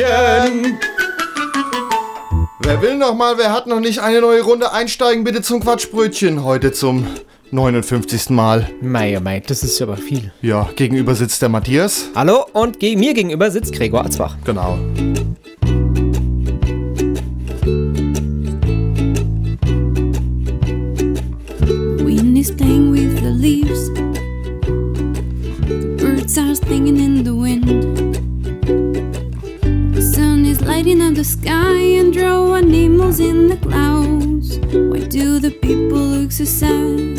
[0.00, 0.78] Quatschbrötchen.
[2.62, 6.44] Wer will noch mal, wer hat noch nicht eine neue Runde einsteigen, bitte zum Quatschbrötchen.
[6.44, 7.06] Heute zum
[7.50, 8.30] 59.
[8.30, 8.68] Mal.
[8.80, 10.32] Mei, oh mei, das ist aber viel.
[10.40, 12.10] Ja, gegenüber sitzt der Matthias.
[12.14, 14.36] Hallo und ge mir gegenüber sitzt Gregor Atzbach.
[14.44, 14.78] Genau.
[22.04, 23.90] Wind is playing with the leaves.
[25.68, 27.19] The birds are singing in
[31.20, 34.56] the sky and draw animals in the clouds.
[34.90, 37.18] Why do the people look so sad?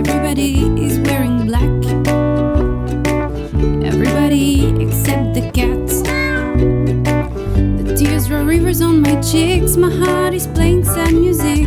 [0.00, 1.72] Everybody is wearing black.
[3.90, 6.02] Everybody except the cats.
[7.80, 9.78] The tears draw rivers on my cheeks.
[9.78, 11.66] My heart is playing sad music.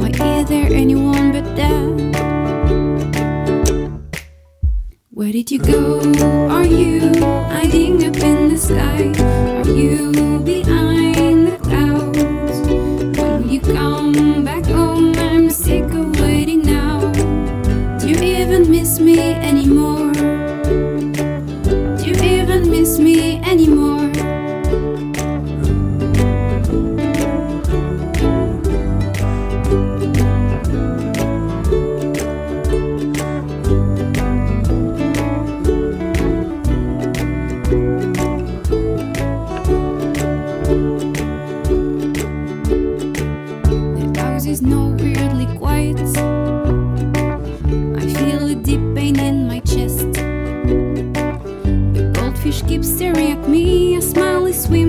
[0.00, 1.29] Why is there anyone
[5.42, 6.00] did you go?
[6.50, 7.00] Are you
[7.48, 9.08] hiding up in the sky?
[9.62, 10.12] Are you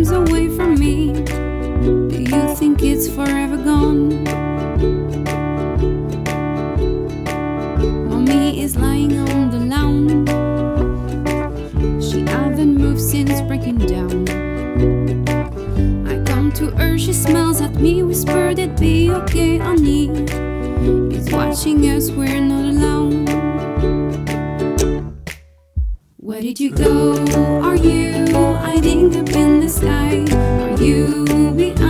[0.10, 1.14] away from me.
[1.14, 4.24] Do you think it's forever gone?
[8.10, 10.26] Mommy is lying on the lawn.
[12.02, 14.28] She hasn't moved since breaking down.
[16.08, 20.10] I come to her, she smiles at me, whispered it'd be okay, honey.
[21.14, 22.61] It's watching us, we're not
[26.52, 27.14] did you go?
[27.64, 30.26] Are you hiding up in the sky?
[30.36, 31.24] Are you
[31.56, 31.81] behind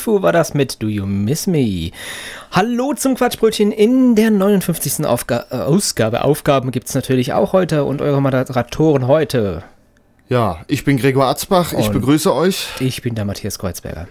[0.00, 1.90] Preview war das mit Do You Miss Me?
[2.52, 5.04] Hallo zum Quatschbrötchen in der 59.
[5.04, 6.24] Aufga äh, Ausgabe.
[6.24, 9.62] Aufgaben gibt's natürlich auch heute und eure Moderatoren heute.
[10.28, 12.68] Ja, ich bin Gregor Atzbach, ich Und- begrüße euch.
[12.80, 14.08] Ich bin der Matthias Kreuzberger.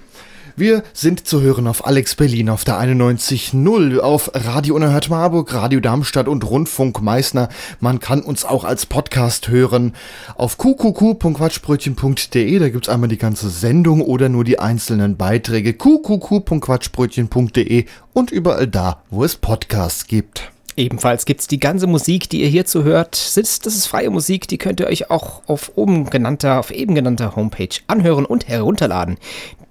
[0.59, 5.79] Wir sind zu hören auf Alex Berlin auf der 91.0, auf Radio Unerhört Marburg, Radio
[5.79, 7.47] Darmstadt und Rundfunk Meißner.
[7.79, 9.93] Man kann uns auch als Podcast hören
[10.35, 12.59] auf qqq.quatschbrötchen.de.
[12.59, 15.75] Da gibt's einmal die ganze Sendung oder nur die einzelnen Beiträge.
[15.75, 20.51] qqq.quatschbrötchen.de und überall da, wo es Podcasts gibt.
[20.79, 23.35] Ebenfalls gibt's die ganze Musik, die ihr hierzu hört.
[23.35, 27.35] Das ist freie Musik, die könnt ihr euch auch auf oben genannter, auf eben genannter
[27.35, 29.17] Homepage anhören und herunterladen.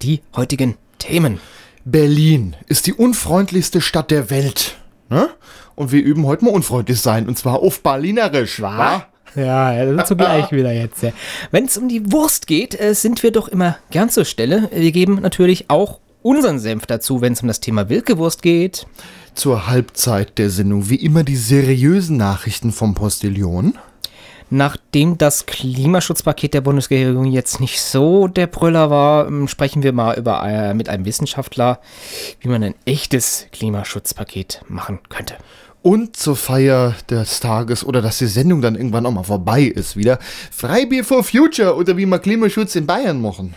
[0.02, 1.40] Die heutigen Themen.
[1.86, 4.76] Berlin ist die unfreundlichste Stadt der Welt.
[5.08, 5.30] Ne?
[5.74, 7.26] Und wir üben heute mal unfreundlich sein.
[7.26, 9.06] Und zwar auf Berlinerisch, wa?
[9.34, 11.02] Ja, ja, dazu gleich wieder jetzt.
[11.02, 11.12] Ja.
[11.50, 14.68] Wenn es um die Wurst geht, äh, sind wir doch immer gern zur Stelle.
[14.74, 18.86] Wir geben natürlich auch unseren Senf dazu, wenn es um das Thema Wilkewurst geht.
[19.34, 23.74] Zur Halbzeit der Sendung wie immer die seriösen Nachrichten vom Postillon.
[24.50, 30.16] Nachdem das Klimaschutzpaket der Bundesregierung jetzt nicht so der Brüller war, ähm, sprechen wir mal
[30.18, 31.80] über, äh, mit einem Wissenschaftler,
[32.40, 35.36] wie man ein echtes Klimaschutzpaket machen könnte.
[35.82, 39.96] Und zur Feier des Tages oder dass die Sendung dann irgendwann auch mal vorbei ist
[39.96, 40.18] wieder.
[40.50, 43.54] Freibier for Future oder wie wir Klimaschutz in Bayern machen.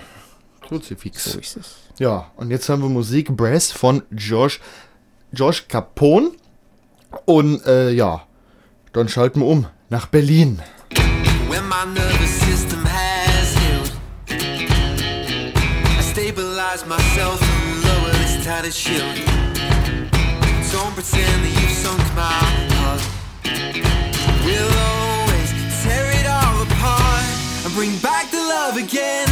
[0.62, 1.24] Kruzifix.
[1.24, 1.76] So ist es.
[2.00, 4.60] Ja, und jetzt haben wir Musik Brass von Josh,
[5.34, 6.32] Josh Capone.
[7.26, 8.24] Und äh, ja,
[8.94, 10.62] dann schalten wir um nach Berlin.
[11.50, 13.92] When my nervous system has healed,
[14.30, 19.16] I stabilize myself and lower this tattered shield.
[20.72, 22.32] Don't pretend that you've sunk my
[22.74, 23.02] heart.
[24.46, 25.52] We'll always
[25.84, 27.26] tear it all apart
[27.66, 29.31] and bring back the love again.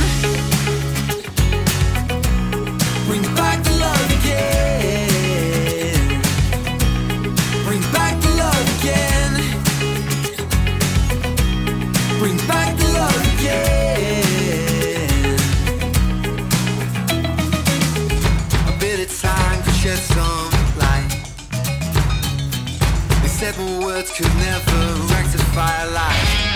[23.60, 26.49] More words could never rectify a lie.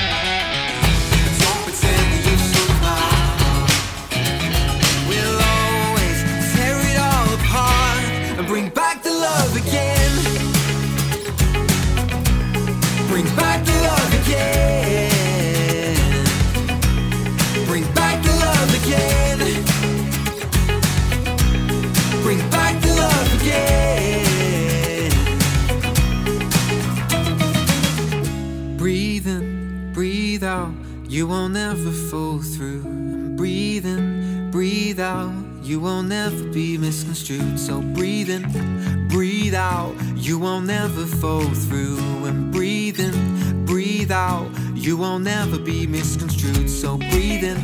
[31.24, 32.82] You won't ever fall through.
[32.84, 35.34] And Breathe in, breathe out.
[35.64, 37.58] You won't never be misconstrued.
[37.58, 39.96] So breathe in, breathe out.
[40.18, 42.26] You will never fall through.
[42.26, 44.50] And breathe in, breathe out.
[44.76, 46.70] You won't never be misconstrued.
[46.70, 47.58] So breathe in,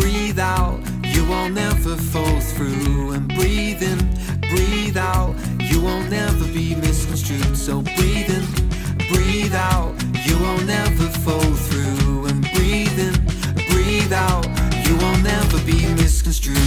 [0.00, 0.80] breathe out.
[1.04, 3.12] You won't never fall through.
[3.12, 3.98] And breathe in,
[4.48, 5.34] breathe out.
[5.60, 7.58] You won't never be misconstrued.
[7.58, 8.46] So breathe in,
[9.12, 9.94] breathe out.
[10.24, 11.95] You won't never fall through.
[12.76, 13.14] Breathe in,
[13.70, 14.44] breathe out.
[14.86, 16.58] You will never be misconstrued.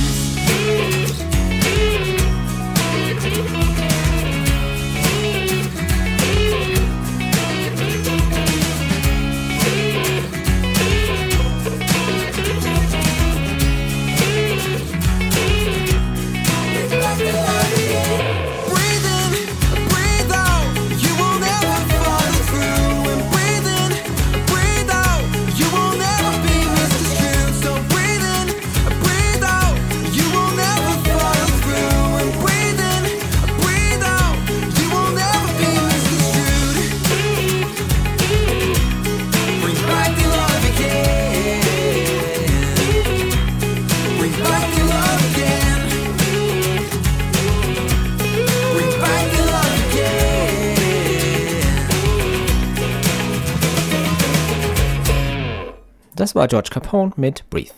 [56.30, 57.74] Das war George Capone mit Breathe.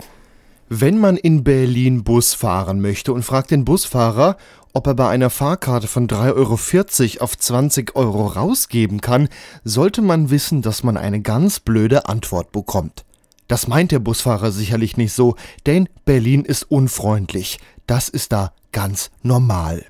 [0.68, 4.36] Wenn man in Berlin Bus fahren möchte und fragt den Busfahrer,
[4.74, 9.30] ob er bei einer Fahrkarte von 3,40 Euro auf 20 Euro rausgeben kann,
[9.64, 13.06] sollte man wissen, dass man eine ganz blöde Antwort bekommt.
[13.48, 17.58] Das meint der Busfahrer sicherlich nicht so, denn Berlin ist unfreundlich.
[17.88, 19.86] Das ist da ganz normal.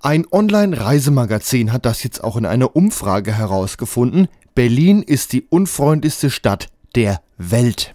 [0.00, 4.28] Ein Online-Reisemagazin hat das jetzt auch in einer Umfrage herausgefunden.
[4.54, 7.94] Berlin ist die unfreundlichste Stadt der Welt.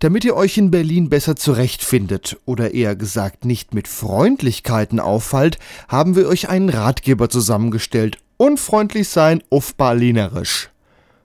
[0.00, 6.16] Damit ihr euch in Berlin besser zurechtfindet oder eher gesagt nicht mit Freundlichkeiten auffallt, haben
[6.16, 8.16] wir euch einen Ratgeber zusammengestellt.
[8.38, 10.70] Unfreundlich sein auf Berlinerisch.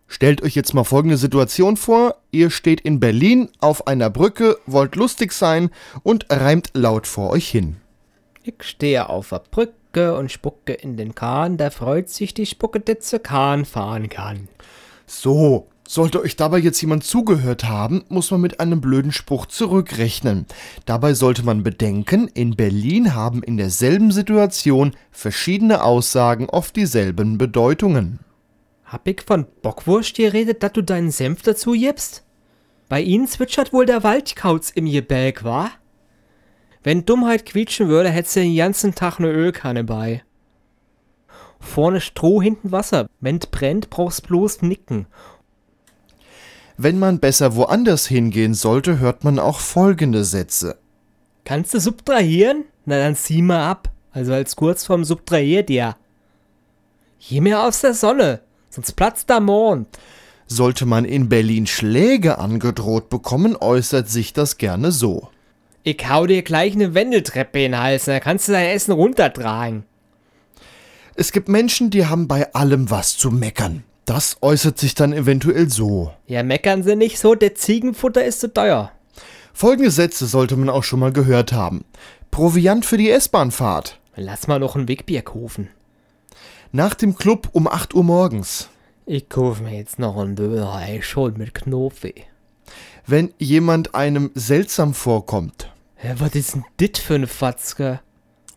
[0.07, 2.17] Stellt euch jetzt mal folgende Situation vor.
[2.31, 5.69] Ihr steht in Berlin auf einer Brücke, wollt lustig sein
[6.03, 7.77] und reimt laut vor euch hin.
[8.43, 12.81] Ich stehe auf der Brücke und spucke in den Kahn, da freut sich die Spucke,
[12.81, 14.49] der zur Kahn fahren kann.
[15.07, 20.45] So, sollte euch dabei jetzt jemand zugehört haben, muss man mit einem blöden Spruch zurückrechnen.
[20.85, 28.19] Dabei sollte man bedenken, in Berlin haben in derselben Situation verschiedene Aussagen oft dieselben Bedeutungen.
[28.85, 32.23] Hab ich von Bockwurst geredet, dass du deinen Senf dazu gibst?
[32.87, 35.71] Bei ihnen zwitschert wohl der Waldkauz im Gebälk, wa?
[36.83, 40.23] Wenn Dummheit quietschen würde, hättest du den ganzen Tag ne Ölkanne bei.
[41.59, 43.07] Vorne Stroh, hinten Wasser.
[43.21, 45.07] Wenn's brennt, brauchst bloß nicken.
[46.77, 50.77] Wenn man besser woanders hingehen sollte, hört man auch folgende Sätze.
[51.45, 52.65] Kannst du subtrahieren?
[52.85, 53.89] Na dann zieh mal ab.
[54.11, 55.95] Also als kurz vorm Subtrahiert ja.
[57.19, 59.87] Geh mir aus der Sonne, sonst platzt der Mond.
[60.47, 65.29] Sollte man in Berlin Schläge angedroht bekommen, äußert sich das gerne so.
[65.83, 69.83] Ich hau dir gleich ne Wendeltreppe in den Hals, dann kannst du dein Essen runtertragen.
[71.15, 73.83] Es gibt Menschen, die haben bei allem was zu meckern.
[74.05, 76.11] Das äußert sich dann eventuell so.
[76.27, 78.91] Ja, meckern sie nicht so, der Ziegenfutter ist zu teuer.
[79.53, 81.85] Folgende Sätze sollte man auch schon mal gehört haben.
[82.29, 83.99] Proviant für die S-Bahnfahrt.
[84.15, 85.69] Lass mal noch ein Wegbier kaufen.
[86.71, 88.69] Nach dem Club um 8 Uhr morgens.
[89.05, 92.13] Ich kauf mir jetzt noch ein Döner, schon mit Knofi.
[93.07, 95.71] Wenn jemand einem seltsam vorkommt.
[95.95, 98.01] Hä, was ist denn dit für eine Fatzke?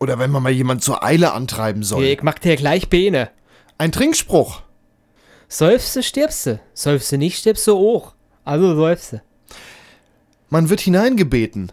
[0.00, 2.04] Oder wenn man mal jemand zur Eile antreiben soll.
[2.04, 3.30] Ich mach dir gleich Beine.
[3.78, 4.62] Ein Trinkspruch.
[5.48, 6.60] Säufst stirbst du.
[6.74, 8.14] Säufst nicht, stirbst du auch.
[8.44, 9.20] Also säufst
[10.50, 11.72] Man wird hineingebeten.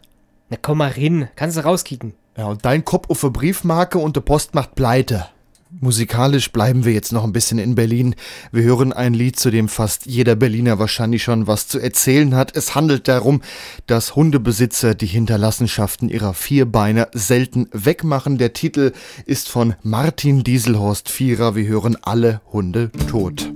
[0.50, 2.14] Na komm mal rein, kannst du rauskicken.
[2.38, 5.28] Ja, und dein Kopf auf eine Briefmarke und der Post macht pleite.
[5.72, 8.16] Musikalisch bleiben wir jetzt noch ein bisschen in Berlin.
[8.52, 12.56] Wir hören ein Lied, zu dem fast jeder Berliner wahrscheinlich schon was zu erzählen hat.
[12.56, 13.42] Es handelt darum,
[13.88, 18.38] dass Hundebesitzer die Hinterlassenschaften ihrer Vierbeiner selten wegmachen.
[18.38, 18.94] Der Titel
[19.26, 21.56] ist von Martin Dieselhorst Vierer.
[21.56, 23.52] Wir hören alle Hunde tot.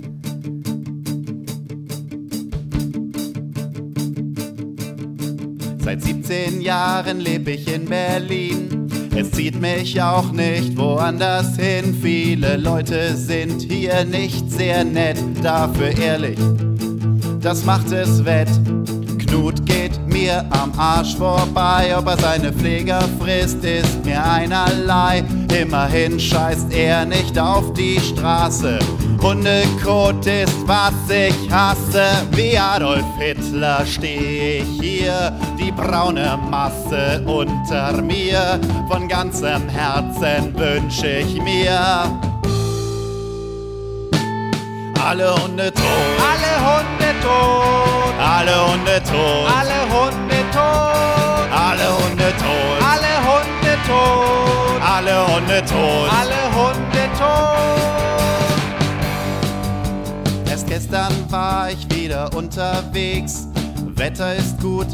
[5.78, 8.79] Seit 17 Jahren lebe ich in Berlin.
[9.20, 11.94] Es zieht mich auch nicht woanders hin.
[12.00, 16.38] Viele Leute sind hier nicht sehr nett, dafür ehrlich.
[17.38, 18.48] Das macht es wett.
[19.18, 19.89] Knut geht
[20.20, 25.24] mir am Arsch vorbei, ob er seine Pfleger frisst, ist mir einerlei.
[25.58, 28.78] Immerhin scheißt er nicht auf die Straße.
[29.22, 32.06] Hundekot ist, was ich hasse.
[32.32, 38.60] Wie Adolf Hitler steh ich hier, die braune Masse unter mir.
[38.88, 41.80] Von ganzem Herzen wünsch ich mir.
[45.02, 45.84] Alle Hunde tot.
[46.30, 47.80] Alle Hunde tot.
[48.20, 49.46] Alle Hunde tot.
[49.58, 51.48] Alle Hunde tot.
[51.52, 52.78] Alle Hunde tot.
[52.92, 54.80] Alle Hunde tot.
[54.82, 56.08] Alle Hunde tot.
[56.20, 57.80] Alle Hunde tot.
[60.50, 63.46] Erst gestern war ich wieder unterwegs.
[63.96, 64.86] Wetter ist gut,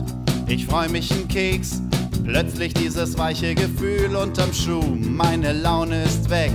[0.47, 1.81] ich freu mich einen Keks.
[2.25, 4.97] Plötzlich dieses weiche Gefühl unterm Schuh.
[4.99, 6.53] Meine Laune ist weg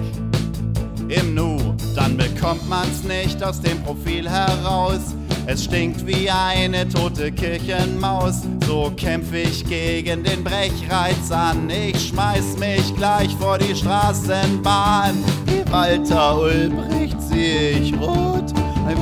[1.08, 1.58] im Nu.
[1.96, 5.16] Dann bekommt man's nicht aus dem Profil heraus.
[5.48, 8.42] Es stinkt wie eine tote Kirchenmaus.
[8.66, 11.70] So kämpf ich gegen den Brechreiz an.
[11.70, 15.24] Ich schmeiß mich gleich vor die Straßenbahn.
[15.46, 18.54] Wie Walter Ulbricht sehe ich rot,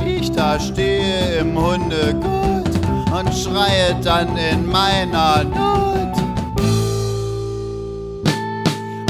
[0.02, 2.70] wie ich da stehe im Hundegut
[3.12, 5.90] und schreie dann in meiner Not.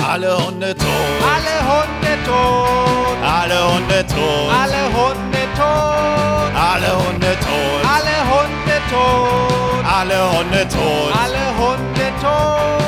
[0.04, 0.88] Alle Hunde tot.
[1.22, 3.16] Alle Hunde tot.
[3.22, 4.50] Alle Hunde tot.
[4.52, 5.19] Alle Hunde
[5.70, 6.52] tot.
[6.72, 7.82] Alle Hunde tot.
[7.96, 9.84] Alle Hunde tot.
[9.98, 11.12] Alle Hunde tot.
[11.22, 12.79] Alle Hunde tot.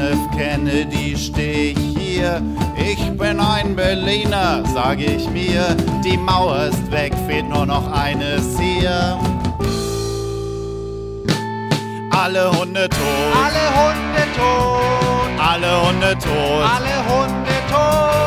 [0.00, 0.36] F.
[0.36, 2.42] Kennedy steh ich hier.
[2.76, 5.76] Ich bin ein Berliner, sag ich mir.
[6.02, 9.18] Die Mauer ist weg, fehlt nur noch eines hier.
[12.10, 13.00] Alle Hunde tot.
[13.44, 15.00] Alle Hunde tot.
[15.38, 16.64] Alle Hunde tot.
[16.74, 18.20] Alle Hunde tot.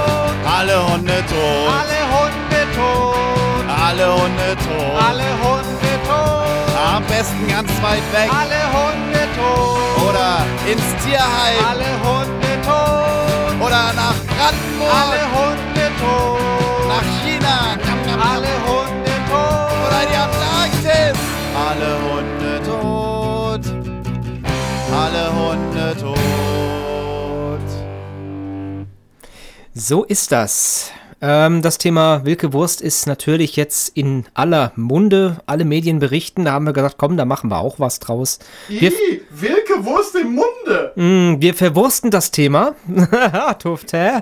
[0.57, 1.73] Alle Hunde tot.
[1.79, 3.23] Alle Hunde tot.
[3.85, 5.03] Alle Hunde tot.
[5.09, 5.82] Alle Hunde
[7.23, 8.29] besten ganz weit weg.
[8.29, 10.09] Alle Hunde tot.
[10.09, 10.29] Oder
[10.69, 11.63] ins Tierheim.
[11.69, 13.65] Alle Hunde tot.
[13.65, 14.93] Oder nach Brandenburg.
[15.01, 16.87] Alle Hunde tot.
[16.89, 17.55] Nach China.
[17.85, 18.31] Nam, nam, nam.
[18.33, 19.71] Alle Hunde tot.
[19.85, 21.17] Oder die Antarktis.
[21.67, 23.63] Alle Hunde tot.
[24.93, 26.13] Alle Hunde tot.
[29.73, 30.91] So ist das.
[31.23, 35.37] Ähm, das Thema Wilke Wurst ist natürlich jetzt in aller Munde.
[35.45, 36.43] Alle Medien berichten.
[36.43, 38.39] Da haben wir gesagt, komm, da machen wir auch was draus.
[38.67, 38.91] Wir,
[39.31, 40.91] Wilke Wurst im Munde.
[40.95, 42.75] mh, wir verwursten das Thema.
[43.59, 44.19] Tuft, hä?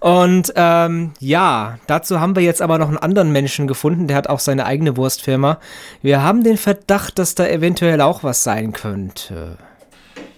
[0.00, 4.06] Und ähm, ja, dazu haben wir jetzt aber noch einen anderen Menschen gefunden.
[4.06, 5.58] Der hat auch seine eigene Wurstfirma.
[6.02, 9.56] Wir haben den Verdacht, dass da eventuell auch was sein könnte.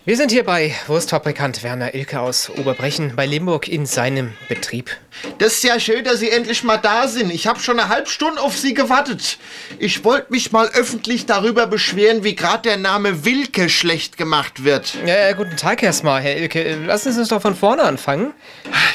[0.07, 4.91] Wir sind hier bei Wurstfabrikant Werner Ilke aus Oberbrechen bei Limburg in seinem Betrieb.
[5.39, 7.31] Das ist ja schön, dass Sie endlich mal da sind.
[7.31, 9.39] Ich habe schon eine halbe Stunde auf Sie gewartet.
[9.79, 14.95] Ich wollte mich mal öffentlich darüber beschweren, wie gerade der Name Wilke schlecht gemacht wird.
[15.07, 16.77] Ja, guten Tag erstmal, Herr Ilke.
[16.85, 18.35] Lassen Sie uns doch von vorne anfangen.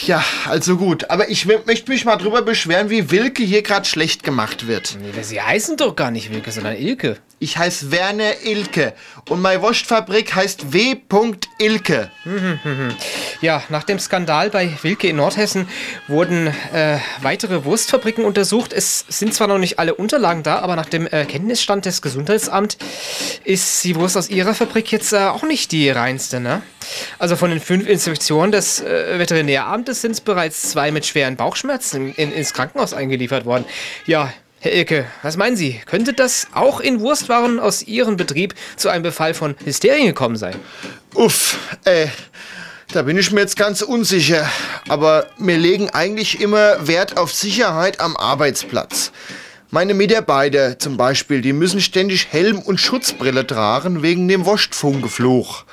[0.06, 1.10] Ja, also gut.
[1.10, 4.96] Aber ich möchte mich mal darüber beschweren, wie Wilke hier gerade schlecht gemacht wird.
[5.02, 7.18] Nee, Sie heißen doch gar nicht Wilke, sondern Ilke.
[7.40, 8.94] Ich heiße Werner Ilke
[9.30, 10.98] und meine Wurstfabrik heißt W.
[11.10, 12.12] W.Ilke.
[13.42, 15.70] Ja, nach dem Skandal bei Wilke in Nordhessen
[16.10, 18.74] wurden äh, weitere Wurstfabriken untersucht.
[18.74, 22.78] Es sind zwar noch nicht alle Unterlagen da, aber nach dem äh, Kenntnisstand des Gesundheitsamts
[23.46, 26.42] ist die Wurst aus ihrer Fabrik jetzt äh, auch nicht die reinste.
[26.42, 26.62] Ne?
[27.18, 32.14] Also von den fünf Inspektionen des äh, Veterinäramtes sind es bereits zwei mit schweren Bauchschmerzen
[32.16, 33.64] in, ins Krankenhaus eingeliefert worden.
[34.06, 35.80] Ja, Herr Ilke, was meinen Sie?
[35.86, 40.56] Könnte das auch in Wurstwaren aus Ihrem Betrieb zu einem Befall von Hysterien gekommen sein?
[41.16, 42.08] Uff, äh,
[42.92, 44.50] da bin ich mir jetzt ganz unsicher.
[44.90, 49.14] Aber wir legen eigentlich immer Wert auf Sicherheit am Arbeitsplatz.
[49.70, 55.64] Meine Mitarbeiter zum Beispiel, die müssen ständig Helm und Schutzbrille tragen wegen dem Wurstfunkefluch.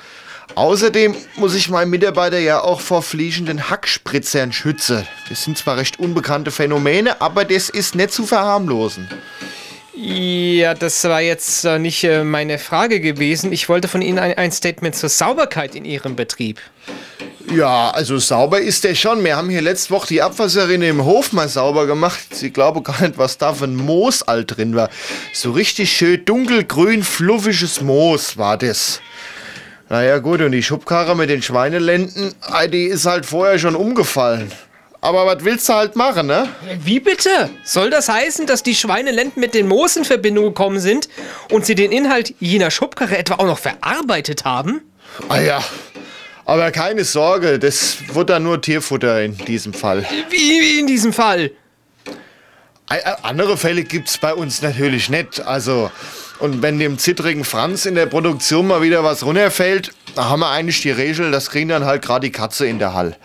[0.57, 5.07] Außerdem muss ich meinen Mitarbeiter ja auch vor fliegenden Hackspritzern schützen.
[5.29, 9.07] Das sind zwar recht unbekannte Phänomene, aber das ist nicht zu verharmlosen.
[9.95, 13.53] Ja, das war jetzt äh, nicht äh, meine Frage gewesen.
[13.53, 16.59] Ich wollte von Ihnen ein, ein Statement zur Sauberkeit in Ihrem Betrieb.
[17.53, 19.23] Ja, also sauber ist der schon.
[19.23, 22.33] Wir haben hier letzte Woche die Abwasserrinne im Hof mal sauber gemacht.
[22.33, 24.89] Sie glauben gar nicht, was da für ein Moos all drin war.
[25.33, 29.01] So richtig schön dunkelgrün, fluffiges Moos war das.
[29.89, 32.33] Naja gut, und die Schubkarre mit den Schweinelenden,
[32.71, 34.51] die ist halt vorher schon umgefallen.
[34.99, 36.49] Aber was willst du halt machen, ne?
[36.83, 37.49] Wie bitte?
[37.63, 41.07] Soll das heißen, dass die Schweinelenden mit den Moos in Verbindung gekommen sind
[41.51, 44.81] und sie den Inhalt jener Schubkarre etwa auch noch verarbeitet haben?
[45.29, 45.63] Ah ja,
[46.45, 50.05] aber keine Sorge, das wird dann nur Tierfutter in diesem Fall.
[50.29, 51.51] Wie, wie in diesem Fall?
[52.89, 55.39] Ä- ä- Andere Fälle gibt's bei uns natürlich nicht.
[55.45, 55.91] Also,
[56.39, 60.49] und wenn dem zittrigen Franz in der Produktion mal wieder was runterfällt, da haben wir
[60.49, 63.15] eigentlich die Regel, das kriegen dann halt gerade die Katze in der Hall.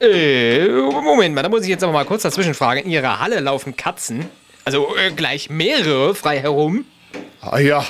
[0.00, 2.80] Äh, Moment mal, da muss ich jetzt aber mal kurz dazwischen fragen.
[2.80, 4.26] In Ihrer Halle laufen Katzen,
[4.64, 6.84] also äh, gleich mehrere frei herum.
[7.40, 7.84] Ah ja,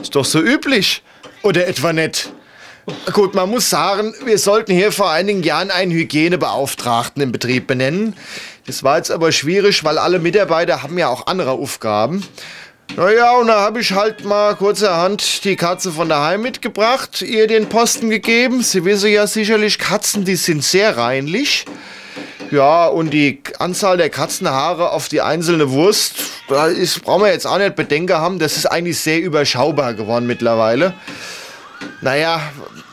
[0.00, 1.02] ist doch so üblich.
[1.42, 2.32] Oder etwa nicht?
[3.12, 8.14] Gut, man muss sagen, wir sollten hier vor einigen Jahren einen Hygienebeauftragten im Betrieb benennen.
[8.66, 12.24] Das war jetzt aber schwierig, weil alle Mitarbeiter haben ja auch andere Aufgaben.
[12.96, 17.68] Naja, und da habe ich halt mal kurzerhand die Katze von daheim mitgebracht, ihr den
[17.70, 18.62] Posten gegeben.
[18.62, 21.64] Sie wissen ja sicherlich, Katzen, die sind sehr reinlich.
[22.50, 26.16] Ja, und die Anzahl der Katzenhaare auf die einzelne Wurst,
[26.48, 26.68] da
[27.02, 30.92] brauchen wir jetzt auch nicht Bedenken haben, das ist eigentlich sehr überschaubar geworden mittlerweile.
[32.00, 32.40] Naja,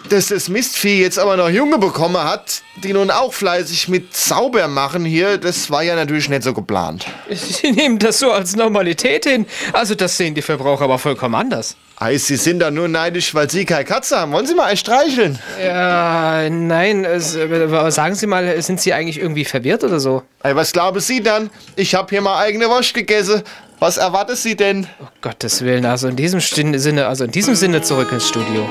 [0.09, 4.67] dass das Mistvieh jetzt aber noch Junge bekommen hat, die nun auch fleißig mit sauber
[4.67, 7.05] machen hier, das war ja natürlich nicht so geplant.
[7.29, 9.45] Sie nehmen das so als Normalität hin.
[9.73, 11.75] Also das sehen die Verbraucher aber vollkommen anders.
[12.01, 14.31] Ei, Sie sind da nur neidisch, weil Sie keine Katze haben.
[14.31, 15.37] Wollen Sie mal einen streicheln?
[15.61, 20.23] Ja, nein, es, äh, sagen Sie mal, sind Sie eigentlich irgendwie verwirrt oder so?
[20.41, 21.49] Ei, was glauben Sie dann?
[21.75, 23.43] Ich hab hier mal eigene Wurst gegessen.
[23.79, 24.87] Was erwartet Sie denn?
[25.21, 28.67] Gottes Willen, also in diesem Sinne, also in diesem Sinne zurück ins Studio.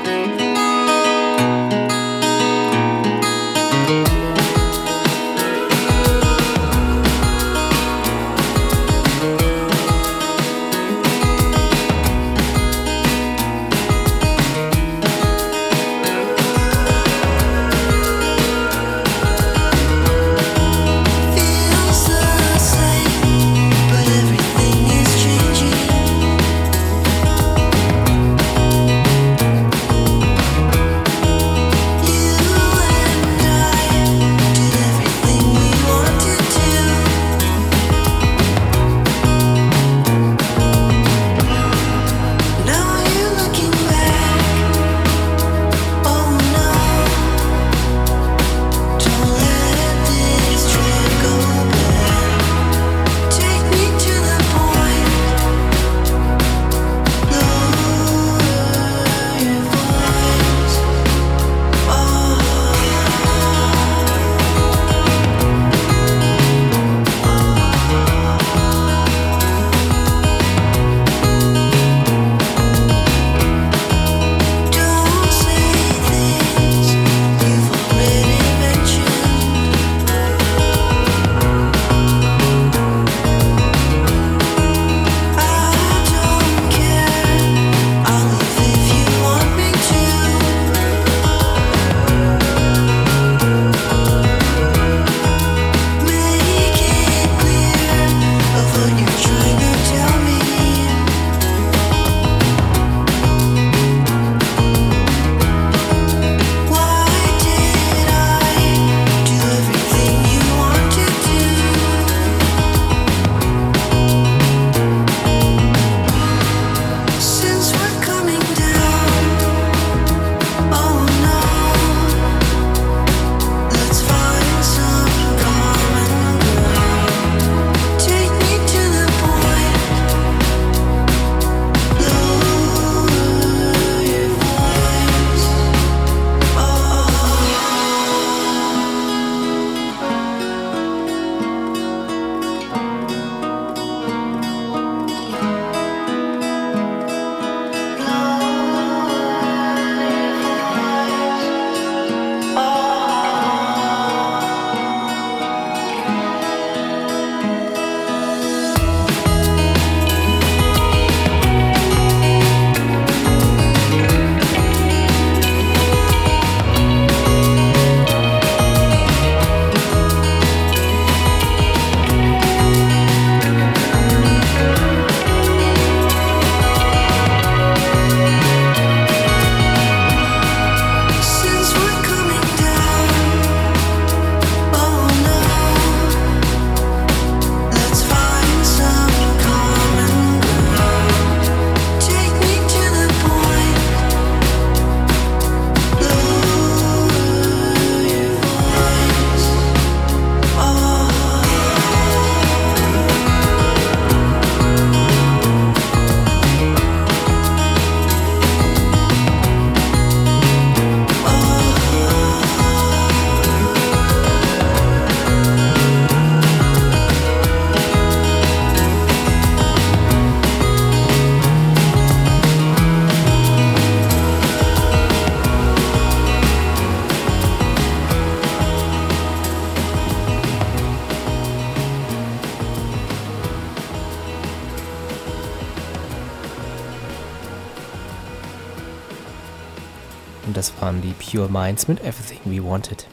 [241.29, 243.05] Pure Minds mit Everything We Wanted.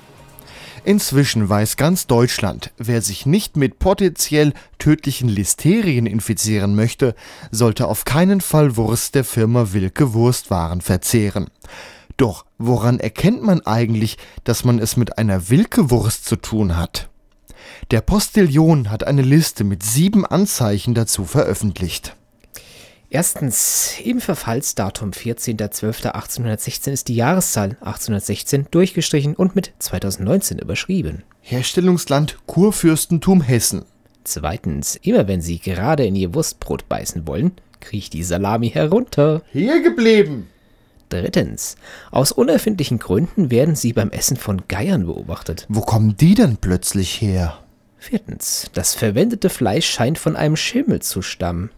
[0.85, 7.15] Inzwischen weiß ganz Deutschland, wer sich nicht mit potenziell tödlichen Listerien infizieren möchte,
[7.51, 11.49] sollte auf keinen Fall Wurst der Firma Wilke Wurstwaren verzehren.
[12.17, 17.11] Doch woran erkennt man eigentlich, dass man es mit einer Wilke-Wurst zu tun hat?
[17.91, 22.16] Der Postillion hat eine Liste mit sieben Anzeichen dazu veröffentlicht.
[23.09, 31.23] Erstens, im Verfallsdatum 14.12.1816 ist die Jahreszahl 1816 durchgestrichen und mit 2019 überschrieben.
[31.41, 33.85] Herstellungsland Kurfürstentum Hessen.
[34.25, 39.43] Zweitens, immer wenn Sie gerade in Ihr Wurstbrot beißen wollen, kriecht die Salami herunter.
[39.53, 40.49] Hier geblieben.
[41.09, 41.77] Drittens,
[42.11, 45.67] aus unerfindlichen Gründen werden Sie beim Essen von Geiern beobachtet.
[45.69, 47.63] Wo kommen die denn plötzlich her?
[47.99, 51.71] Viertens, das verwendete Fleisch scheint von einem Schimmel zu stammen.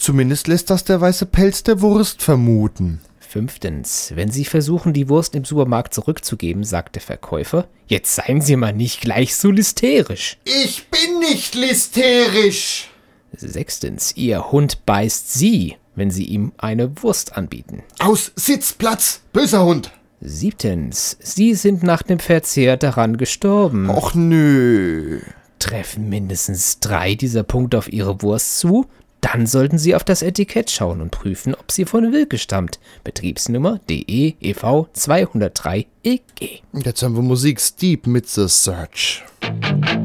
[0.00, 3.02] Zumindest lässt das der weiße Pelz der Wurst vermuten.
[3.20, 8.56] Fünftens, wenn Sie versuchen, die Wurst im Supermarkt zurückzugeben, sagt der Verkäufer, jetzt seien Sie
[8.56, 10.38] mal nicht gleich so lysterisch.
[10.44, 12.88] Ich bin nicht listerisch.
[13.36, 17.82] Sechstens, Ihr Hund beißt Sie, wenn Sie ihm eine Wurst anbieten.
[17.98, 19.92] Aus Sitzplatz, böser Hund.
[20.22, 23.90] Siebtens, Sie sind nach dem Verzehr daran gestorben.
[23.90, 25.20] Och nö.
[25.58, 28.86] Treffen mindestens drei dieser Punkte auf Ihre Wurst zu,
[29.20, 32.80] dann sollten Sie auf das Etikett schauen und prüfen, ob sie von Wilke stammt.
[33.04, 36.62] Betriebsnummer DE EV 203 EG.
[36.72, 39.22] Jetzt haben wir Musik Steep mit The Search.
[39.42, 39.99] You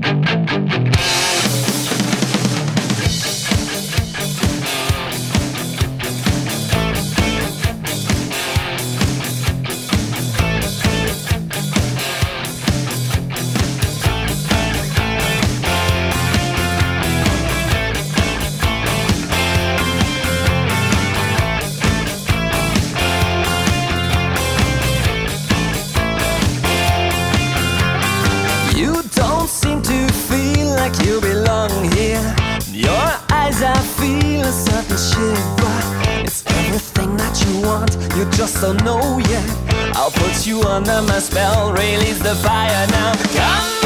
[38.15, 39.49] you just don't know yet.
[39.95, 43.13] I'll put you under my spell, release the fire now.
[43.13, 43.84] Come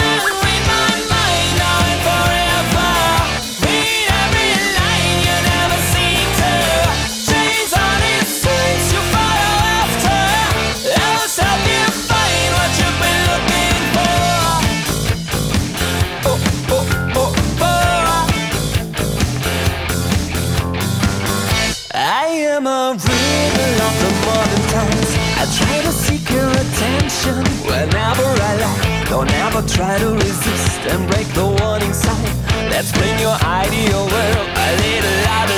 [27.80, 29.06] whenever I.
[29.10, 32.36] Don't ever try to resist and break the warning sign.
[32.70, 35.49] Let's bring your ideal world a little out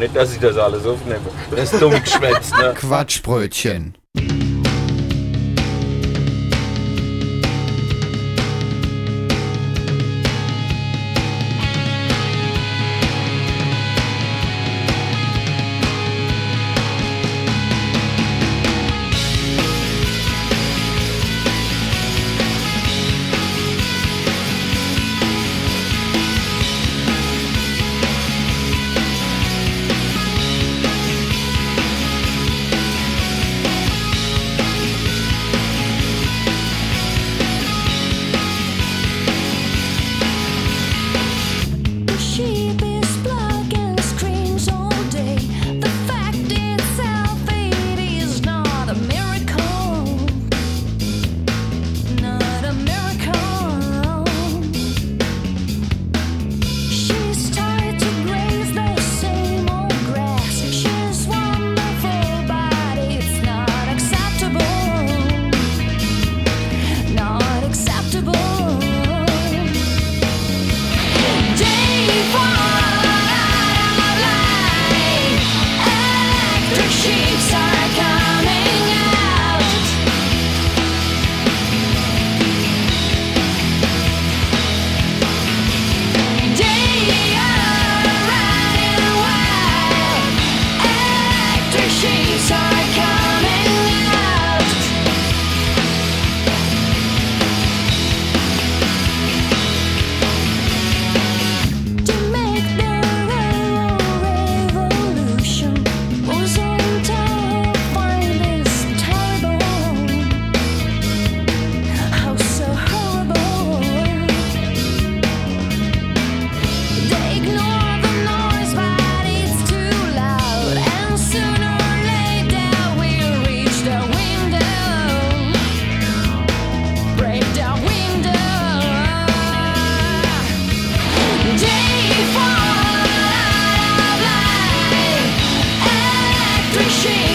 [0.00, 1.20] nicht, dass ich das alles aufnehme.
[1.50, 2.74] Das ist dumm geschwätzt, ne?
[2.74, 3.96] Quatschbrötchen.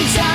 [0.05, 0.34] desire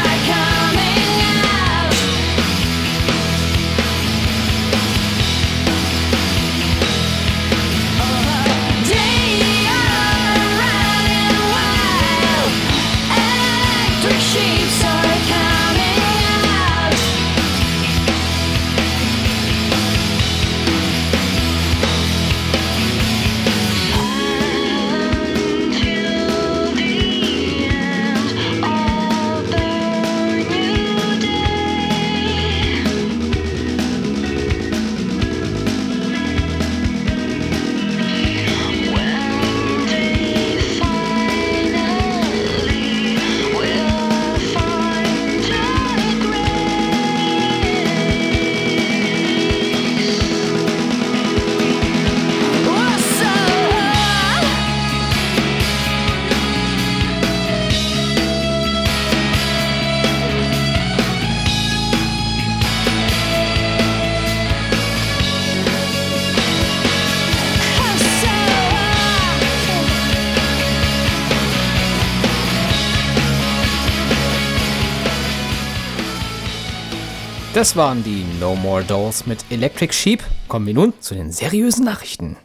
[77.60, 80.22] Das waren die No More Dolls mit Electric Sheep.
[80.48, 82.38] Kommen wir nun zu den seriösen Nachrichten.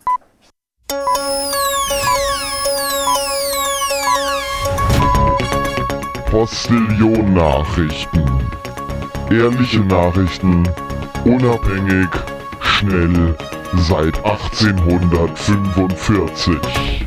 [6.30, 8.26] Postillon-Nachrichten.
[9.32, 10.68] Ehrliche Nachrichten,
[11.24, 12.10] unabhängig,
[12.60, 13.38] schnell,
[13.88, 17.06] seit 1845.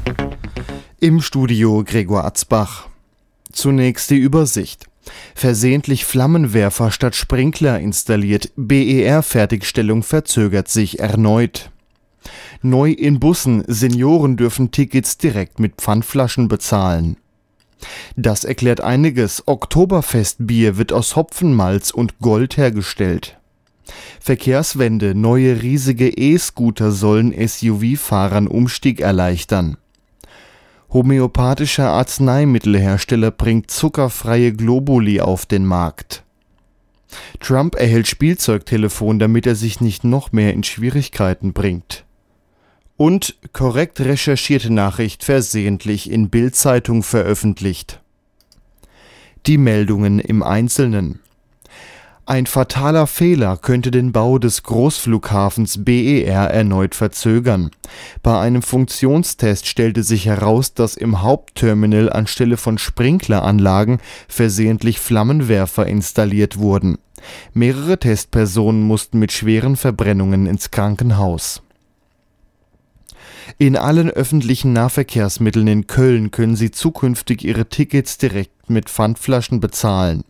[1.00, 2.86] Im Studio Gregor Atzbach.
[3.52, 4.88] Zunächst die Übersicht.
[5.38, 8.51] Versehentlich Flammenwerfer statt Sprinkler installiert.
[8.57, 11.70] BER-Fertigstellung verzögert sich erneut.
[12.61, 13.62] Neu in Bussen.
[13.68, 17.18] Senioren dürfen Tickets direkt mit Pfandflaschen bezahlen.
[18.16, 19.46] Das erklärt einiges.
[19.46, 23.38] Oktoberfestbier wird aus Hopfenmalz und Gold hergestellt.
[24.18, 25.14] Verkehrswende.
[25.14, 29.77] Neue riesige E-Scooter sollen SUV-Fahrern Umstieg erleichtern.
[30.90, 36.24] Homöopathischer Arzneimittelhersteller bringt zuckerfreie Globuli auf den Markt.
[37.40, 42.05] Trump erhält Spielzeugtelefon, damit er sich nicht noch mehr in Schwierigkeiten bringt.
[42.96, 48.01] Und korrekt recherchierte Nachricht versehentlich in Bildzeitung veröffentlicht.
[49.46, 51.20] Die Meldungen im Einzelnen.
[52.28, 57.70] Ein fataler Fehler könnte den Bau des Großflughafens BER erneut verzögern.
[58.22, 63.96] Bei einem Funktionstest stellte sich heraus, dass im Hauptterminal anstelle von Sprinkleranlagen
[64.28, 66.98] versehentlich Flammenwerfer installiert wurden.
[67.54, 71.62] Mehrere Testpersonen mussten mit schweren Verbrennungen ins Krankenhaus.
[73.56, 80.24] In allen öffentlichen Nahverkehrsmitteln in Köln können Sie zukünftig Ihre Tickets direkt mit Pfandflaschen bezahlen.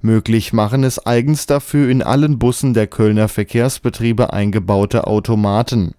[0.00, 5.94] Möglich machen es eigens dafür in allen Bussen der Kölner Verkehrsbetriebe eingebaute Automaten.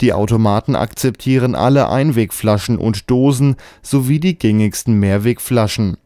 [0.00, 5.96] Die Automaten akzeptieren alle Einwegflaschen und Dosen sowie die gängigsten Mehrwegflaschen.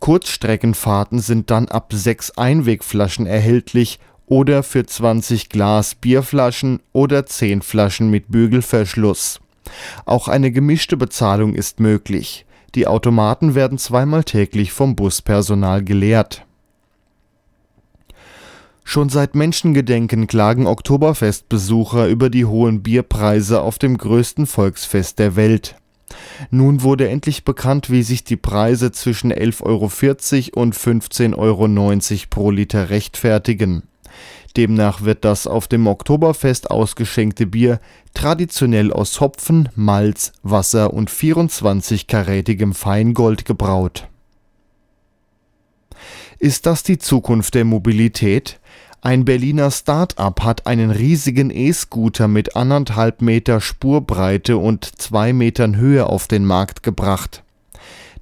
[0.00, 8.10] Kurzstreckenfahrten sind dann ab sechs Einwegflaschen erhältlich oder für 20 Glas Bierflaschen oder 10 Flaschen
[8.10, 9.40] mit Bügelverschluss.
[10.04, 12.46] Auch eine gemischte Bezahlung ist möglich.
[12.74, 16.44] Die Automaten werden zweimal täglich vom Buspersonal geleert.
[18.84, 25.76] Schon seit Menschengedenken klagen Oktoberfestbesucher über die hohen Bierpreise auf dem größten Volksfest der Welt.
[26.50, 32.50] Nun wurde endlich bekannt, wie sich die Preise zwischen 11,40 Euro und 15,90 Euro pro
[32.50, 33.82] Liter rechtfertigen.
[34.58, 37.78] Demnach wird das auf dem Oktoberfest ausgeschenkte Bier
[38.12, 44.08] traditionell aus Hopfen, Malz, Wasser und 24-karätigem Feingold gebraut.
[46.40, 48.58] Ist das die Zukunft der Mobilität?
[49.00, 56.04] Ein Berliner Start-up hat einen riesigen E-Scooter mit anderthalb Meter Spurbreite und zwei Metern Höhe
[56.06, 57.44] auf den Markt gebracht.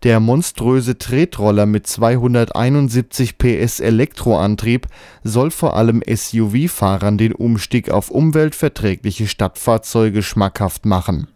[0.03, 4.87] Der monströse Tretroller mit 271 PS Elektroantrieb
[5.25, 11.29] soll vor allem SUV-Fahrern den Umstieg auf umweltverträgliche Stadtfahrzeuge schmackhaft machen.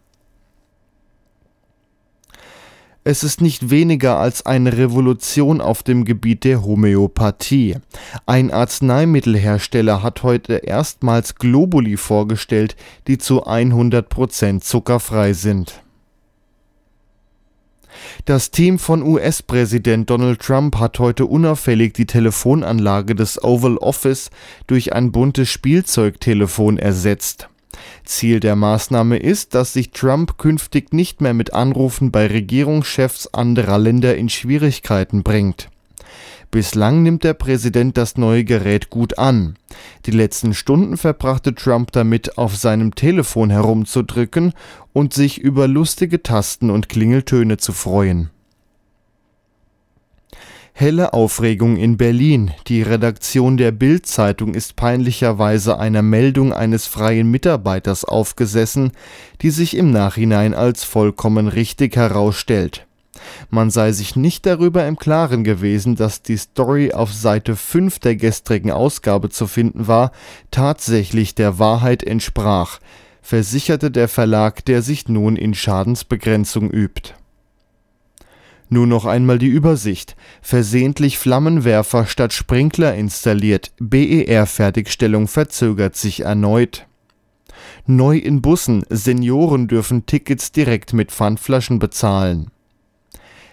[3.03, 7.77] Es ist nicht weniger als eine Revolution auf dem Gebiet der Homöopathie.
[8.27, 15.83] Ein Arzneimittelhersteller hat heute erstmals Globuli vorgestellt, die zu 100% zuckerfrei sind.
[18.25, 24.31] Das Team von US-Präsident Donald Trump hat heute unauffällig die Telefonanlage des Oval Office
[24.67, 27.49] durch ein buntes Spielzeugtelefon ersetzt.
[28.05, 33.79] Ziel der Maßnahme ist, dass sich Trump künftig nicht mehr mit Anrufen bei Regierungschefs anderer
[33.79, 35.71] Länder in Schwierigkeiten bringt.
[36.51, 39.57] Bislang nimmt der Präsident das neue Gerät gut an.
[40.07, 44.53] Die letzten Stunden verbrachte Trump damit, auf seinem Telefon herumzudrücken
[44.93, 48.31] und sich über lustige Tasten und Klingeltöne zu freuen.
[50.73, 52.53] Helle Aufregung in Berlin.
[52.67, 58.91] Die Redaktion der Bild-Zeitung ist peinlicherweise einer Meldung eines freien Mitarbeiters aufgesessen,
[59.43, 62.87] die sich im Nachhinein als vollkommen richtig herausstellt.
[63.51, 68.17] Man sei sich nicht darüber im Klaren gewesen, dass die Story auf Seite 5 der
[68.17, 70.13] gestrigen Ausgabe zu finden war,
[70.51, 72.81] tatsächlich der Wahrheit entsprach,
[73.23, 77.15] versicherte der Verlag, der sich nun in Schadensbegrenzung übt.
[78.73, 80.17] Nur noch einmal die Übersicht.
[80.41, 83.73] Versehentlich Flammenwerfer statt Sprinkler installiert.
[83.81, 86.87] BER-Fertigstellung verzögert sich erneut.
[87.87, 88.85] Neu in Bussen.
[88.89, 92.53] Senioren dürfen Tickets direkt mit Pfandflaschen bezahlen.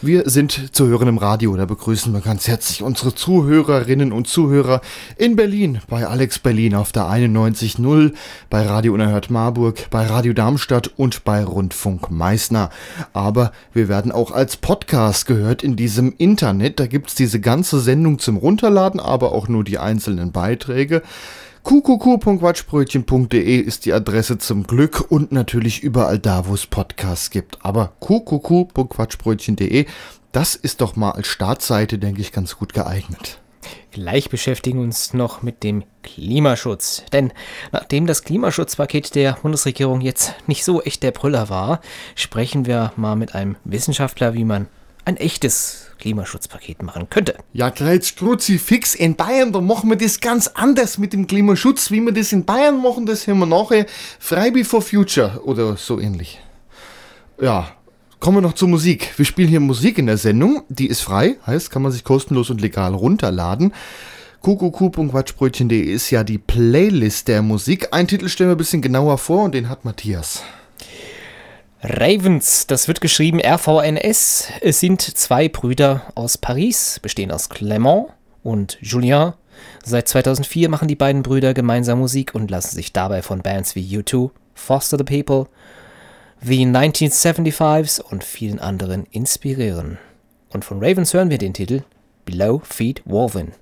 [0.00, 1.54] Wir sind zu hören im Radio.
[1.56, 4.80] Da begrüßen wir ganz herzlich unsere Zuhörerinnen und Zuhörer
[5.16, 8.14] in Berlin, bei Alex Berlin auf der 91.0,
[8.48, 12.70] bei Radio Unerhört Marburg, bei Radio Darmstadt und bei Rundfunk Meißner.
[13.12, 16.80] Aber wir werden auch als Podcast gehört in diesem Internet.
[16.80, 21.02] Da gibt's diese ganze Sendung zum Runterladen, aber auch nur die einzelnen Beiträge.
[21.64, 27.56] qqq.quatschbrötchen.de ist die Adresse zum Glück und natürlich überall da, wo es Podcasts gibt.
[27.62, 29.86] Aber qqq.quatschbrötchen.de,
[30.32, 33.40] das ist doch mal als Startseite, denke ich, ganz gut geeignet.
[33.92, 37.02] Gleich beschäftigen wir uns noch mit dem Klimaschutz.
[37.14, 37.32] Denn
[37.72, 41.80] nachdem das Klimaschutzpaket der Bundesregierung jetzt nicht so echt der Brüller war,
[42.14, 44.68] sprechen wir mal mit einem Wissenschaftler, wie man
[45.04, 47.36] ein echtes Klimaschutzpaket machen könnte.
[47.52, 51.90] Ja, Kreuz Kruzifix, in Bayern, da machen wir das ganz anders mit dem Klimaschutz.
[51.90, 53.86] Wie wir das in Bayern machen, das haben wir nachher
[54.18, 56.40] Freibier for Future oder so ähnlich.
[57.40, 57.72] Ja,
[58.20, 59.12] kommen wir noch zur Musik.
[59.16, 60.62] Wir spielen hier Musik in der Sendung.
[60.68, 63.72] Die ist frei, heißt, kann man sich kostenlos und legal runterladen.
[64.42, 67.88] qqq.quatschbrötchen.de ist ja die Playlist der Musik.
[67.92, 70.42] Einen Titel stellen wir ein bisschen genauer vor und den hat Matthias.
[71.86, 74.48] Ravens, das wird geschrieben RVNS.
[74.62, 78.06] Es sind zwei Brüder aus Paris, bestehen aus Clement
[78.42, 79.34] und Julien.
[79.84, 83.98] Seit 2004 machen die beiden Brüder gemeinsam Musik und lassen sich dabei von Bands wie
[83.98, 85.46] U2, Foster the People,
[86.40, 89.98] The 1975s und vielen anderen inspirieren.
[90.48, 91.82] Und von Ravens hören wir den Titel
[92.24, 93.52] Below Feet Woven.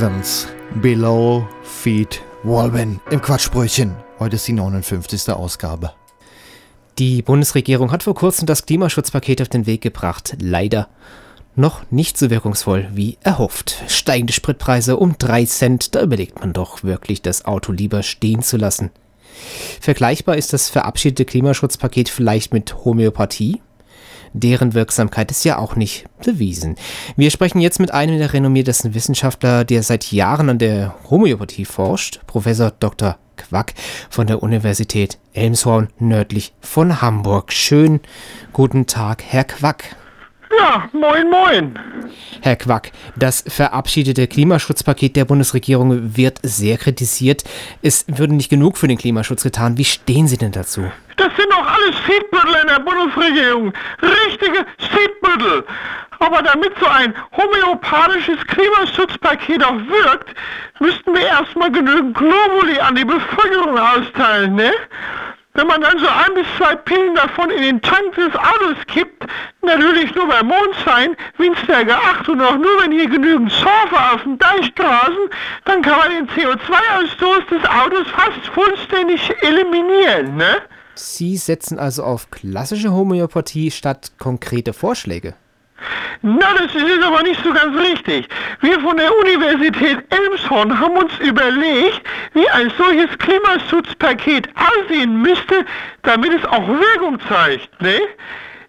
[0.00, 0.48] Ravens.
[0.80, 3.00] Below Feet Walben.
[3.10, 3.94] Im Quatschbrötchen.
[4.18, 5.28] Heute ist die 59.
[5.28, 5.92] Ausgabe.
[6.98, 10.36] Die Bundesregierung hat vor kurzem das Klimaschutzpaket auf den Weg gebracht.
[10.40, 10.88] Leider
[11.54, 13.76] noch nicht so wirkungsvoll wie erhofft.
[13.88, 18.56] Steigende Spritpreise um 3 Cent, da überlegt man doch wirklich, das Auto lieber stehen zu
[18.56, 18.90] lassen.
[19.82, 23.60] Vergleichbar ist das verabschiedete Klimaschutzpaket vielleicht mit Homöopathie?
[24.32, 26.76] Deren Wirksamkeit ist ja auch nicht bewiesen.
[27.16, 32.20] Wir sprechen jetzt mit einem der renommiertesten Wissenschaftler, der seit Jahren an der Homöopathie forscht,
[32.26, 33.18] Professor Dr.
[33.36, 33.74] Quack
[34.08, 37.52] von der Universität Elmshorn nördlich von Hamburg.
[37.52, 38.00] Schönen
[38.52, 39.96] guten Tag, Herr Quack.
[40.58, 41.78] Ja, moin, moin.
[42.40, 47.44] Herr Quack, das verabschiedete Klimaschutzpaket der Bundesregierung wird sehr kritisiert.
[47.82, 49.78] Es würde nicht genug für den Klimaschutz getan.
[49.78, 50.82] Wie stehen Sie denn dazu?
[51.20, 53.74] Das sind doch alles Seedbüttel in der Bundesregierung.
[54.00, 55.66] Richtige Seedbüttel.
[56.18, 60.34] Aber damit so ein homöopathisches Klimaschutzpaket auch wirkt,
[60.78, 64.72] müssten wir erstmal genügend Globuli an die Bevölkerung austeilen, ne?
[65.52, 69.26] Wenn man dann so ein bis zwei Pillen davon in den Tank des Autos kippt,
[69.60, 74.38] natürlich nur bei Mondschein, Windstärke 8 und auch nur wenn hier genügend Surfer auf dem
[74.38, 75.28] Deich grasen,
[75.66, 80.62] dann kann man den CO2-Ausstoß des Autos fast vollständig eliminieren, ne?
[81.00, 85.34] Sie setzen also auf klassische Homöopathie statt konkrete Vorschläge.
[86.22, 88.28] Na, das ist aber nicht so ganz richtig.
[88.60, 92.02] Wir von der Universität Elmshorn haben uns überlegt,
[92.34, 95.64] wie ein solches Klimaschutzpaket aussehen müsste,
[96.02, 97.98] damit es auch Wirkung zeigt, ne?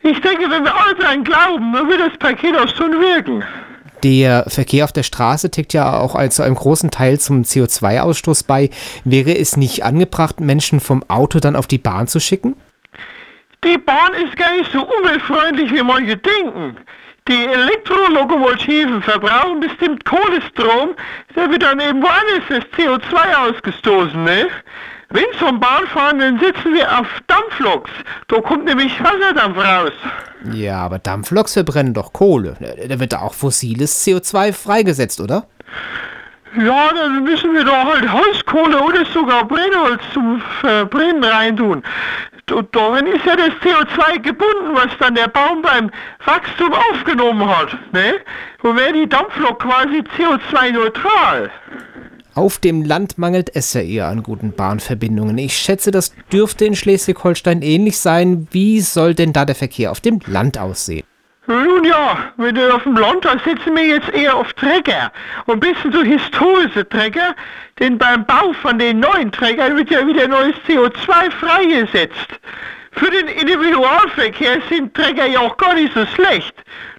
[0.03, 3.43] Ich denke, wenn wir alle dran glauben, dann wird das Paket auch schon wirken.
[4.03, 8.69] Der Verkehr auf der Straße tickt ja auch zu einem großen Teil zum CO2-Ausstoß bei.
[9.03, 12.55] Wäre es nicht angebracht, Menschen vom Auto dann auf die Bahn zu schicken?
[13.63, 16.77] Die Bahn ist gar nicht so umweltfreundlich, wie manche denken.
[17.27, 20.95] Die Elektrolokomotiven verbrauchen bestimmt Kohlestrom,
[21.35, 24.47] der wird dann eben woanders das CO2 ausgestoßen, ne?
[25.12, 27.91] Wenn zum Bahn fahren, dann sitzen wir auf Dampfloks.
[28.28, 29.91] Da kommt nämlich Wasserdampf raus.
[30.53, 32.55] Ja, aber Dampfloks verbrennen doch Kohle.
[32.88, 35.47] Da wird da auch fossiles CO2 freigesetzt, oder?
[36.57, 41.84] Ja, dann müssen wir da halt Holzkohle oder sogar Brennholz zum Verbrennen reintun.
[42.51, 45.89] Und darin ist ja das CO2 gebunden, was dann der Baum beim
[46.26, 47.78] Wachstum aufgenommen hat.
[47.93, 48.16] Ne?
[48.64, 51.49] Und wäre die Dampflok quasi CO2-neutral.
[52.34, 55.38] Auf dem Land mangelt es ja eher an guten Bahnverbindungen.
[55.38, 58.47] Ich schätze, das dürfte in Schleswig-Holstein ähnlich sein.
[58.51, 61.03] Wie soll denn da der Verkehr auf dem Land aussehen?
[61.47, 65.11] Nun ja, wenn du auf dem Land, da setzen wir jetzt eher auf Trecker.
[65.47, 67.36] Und bisschen so historische Trecker,
[67.79, 72.39] denn beim Bau von den neuen Treckern wird ja wieder neues CO2 freigesetzt.
[72.93, 76.53] Für den Individualverkehr sind Trecker ja auch gar nicht so schlecht.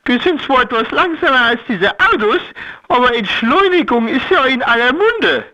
[0.09, 2.41] Die sind zwar etwas langsamer als diese Autos,
[2.89, 5.45] aber Entschleunigung ist ja in aller Munde.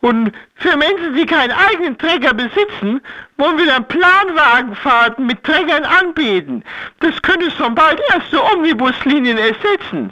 [0.00, 3.02] Und für Menschen, die keinen eigenen Trecker besitzen,
[3.36, 6.62] wollen wir dann Planwagenfahrten mit Treckern anbieten.
[7.00, 10.10] Das könnte schon bald erste Omnibuslinien ersetzen.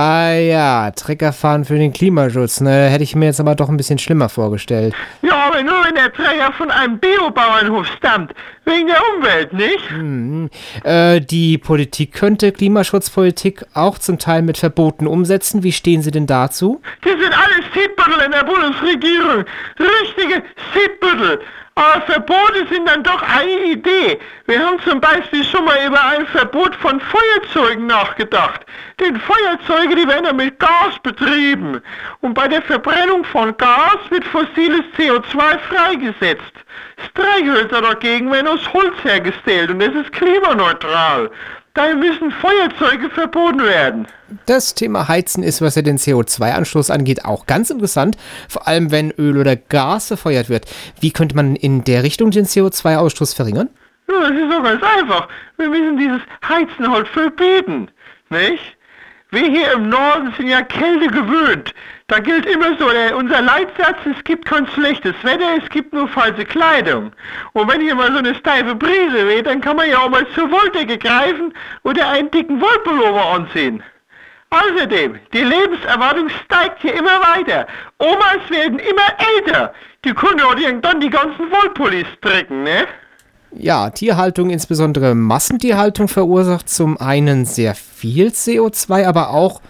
[0.00, 2.60] Ah ja, Treckerfahren für den Klimaschutz.
[2.60, 4.94] Ne, hätte ich mir jetzt aber doch ein bisschen schlimmer vorgestellt.
[5.22, 8.32] Ja, aber nur wenn der Trecker von einem Biobauernhof stammt.
[8.64, 9.90] Wegen der Umwelt, nicht?
[9.90, 10.50] Hm.
[10.84, 15.64] Äh, die Politik könnte Klimaschutzpolitik auch zum Teil mit Verboten umsetzen.
[15.64, 16.80] Wie stehen Sie denn dazu?
[17.04, 19.44] Die sind alles Seedbüttel in der Bundesregierung.
[19.80, 20.44] Richtige
[20.74, 21.40] Seedbüttel.
[21.78, 24.18] Aber Verbote sind dann doch eine Idee.
[24.46, 28.66] Wir haben zum Beispiel schon mal über ein Verbot von Feuerzeugen nachgedacht.
[28.98, 31.80] Denn Feuerzeuge, die werden ja mit Gas betrieben.
[32.20, 36.52] Und bei der Verbrennung von Gas wird fossiles CO2 freigesetzt.
[37.10, 41.30] Streichhölzer dagegen werden aus Holz hergestellt und es ist klimaneutral.
[41.78, 44.08] Daher müssen Feuerzeuge verboten werden.
[44.46, 48.16] Das Thema Heizen ist, was ja den CO2-Anstoß angeht, auch ganz interessant.
[48.48, 50.66] Vor allem, wenn Öl oder Gas verfeuert wird.
[50.98, 53.68] Wie könnte man in der Richtung den CO2-Ausstoß verringern?
[54.08, 55.28] Ja, das ist doch ganz einfach.
[55.56, 57.88] Wir müssen dieses Heizen halt verbieten.
[58.28, 58.76] Nicht?
[59.30, 61.74] Wir hier im Norden sind ja Kälte gewöhnt.
[62.06, 66.08] Da gilt immer so, der, unser Leitsatz, es gibt kein schlechtes Wetter, es gibt nur
[66.08, 67.12] falsche Kleidung.
[67.52, 70.26] Und wenn hier mal so eine steife Brise weht, dann kann man ja auch mal
[70.28, 71.52] zur Wolldecke greifen
[71.82, 73.82] oder einen dicken Wollpullover anziehen.
[74.48, 77.66] Außerdem, die Lebenserwartung steigt hier immer weiter.
[77.98, 79.74] Omas werden immer älter.
[80.06, 82.86] Die können ja irgendwann die ganzen Wollpullis stricken, ne?
[83.56, 89.60] Ja, Tierhaltung, insbesondere Massentierhaltung, verursacht zum einen sehr viel CO2, aber auch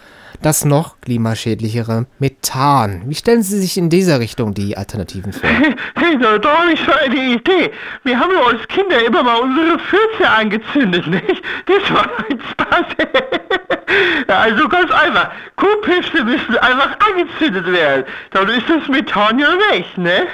[0.43, 3.03] das noch klimaschädlichere Methan.
[3.07, 5.49] Wie stellen Sie sich in dieser Richtung die Alternativen vor?
[5.97, 7.71] Hey, da, habe ich so eine Idee.
[8.05, 11.43] Wir haben ja als Kinder immer mal unsere Fürze angezündet, nicht?
[11.67, 12.87] Das war ein Spaß.
[14.29, 15.31] Ja, also ganz einfach.
[15.57, 18.05] Kuhpifste müssen einfach angezündet werden.
[18.31, 20.27] Dann ist das Methan ja weg, ne?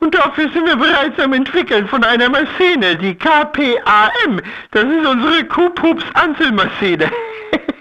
[0.00, 4.40] Und dafür sind wir bereits am entwickeln von einer Maschine, die KPAM.
[4.70, 7.10] Das ist unsere Kuhpups-Anzelmaschine.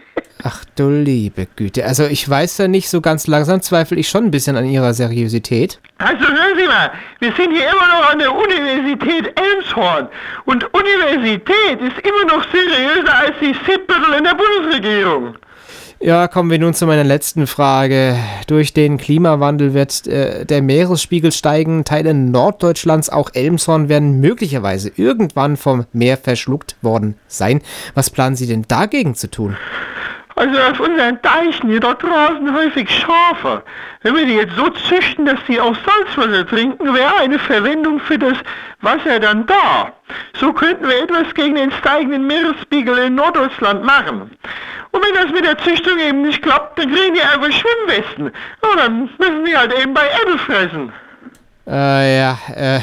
[0.46, 1.86] Ach du liebe Güte.
[1.86, 4.94] Also ich weiß ja nicht, so ganz langsam zweifle ich schon ein bisschen an ihrer
[4.94, 5.80] Seriosität.
[6.00, 10.10] Also hören Sie mal, wir sind hier immer noch an der Universität Elmshorn.
[10.44, 15.36] Und Universität ist immer noch seriöser als die Sitbüttel in der Bundesregierung.
[16.02, 18.18] Ja, kommen wir nun zu meiner letzten Frage.
[18.48, 21.86] Durch den Klimawandel wird äh, der Meeresspiegel steigen.
[21.86, 27.62] Teile Norddeutschlands, auch Elmshorn, werden möglicherweise irgendwann vom Meer verschluckt worden sein.
[27.94, 29.56] Was planen Sie denn dagegen zu tun?
[30.36, 33.64] Also auf unseren Deichen hier dort draußen häufig Schafe.
[34.02, 38.18] Wenn wir die jetzt so züchten, dass die auch Salzwasser trinken, wäre eine Verwendung für
[38.18, 38.38] das
[38.82, 39.92] Wasser dann da.
[40.36, 44.32] So könnten wir etwas gegen den steigenden Meeresspiegel in Norddeutschland machen.
[44.92, 48.26] Und wenn das mit der Züchtung eben nicht klappt, dann kriegen die einfach Schwimmwesten.
[48.28, 50.92] Und dann müssen die halt eben bei Ebbe fressen.
[51.66, 52.80] Äh, ja, äh,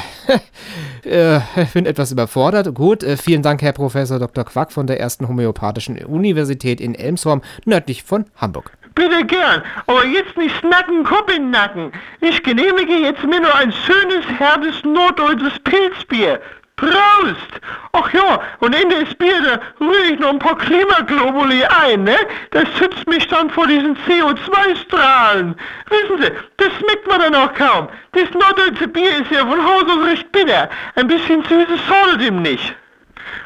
[1.05, 2.73] äh, ich bin etwas überfordert.
[2.73, 4.43] Gut, äh, vielen Dank, Herr Professor Dr.
[4.43, 8.71] Quack von der ersten Homöopathischen Universität in Elmshorn, nördlich von Hamburg.
[8.95, 11.91] Bitte gern, aber jetzt nicht snacken, Kopf in den Nacken.
[12.19, 16.41] Ich genehmige jetzt mir nur ein schönes, herbes, norddeutsches Pilzbier.
[16.75, 17.61] Prost!
[17.93, 22.15] Ach ja, und in das Bier, da rühre ich noch ein paar Klimaglobuli ein, ne?
[22.51, 25.55] Das schützt mich dann vor diesen CO2-Strahlen.
[25.89, 27.87] Wissen Sie, das schmeckt man dann auch kaum.
[28.13, 30.69] Das norddeutsche Bier ist ja von Haus aus recht bitter.
[30.95, 32.75] Ein bisschen süße Säure dem nicht.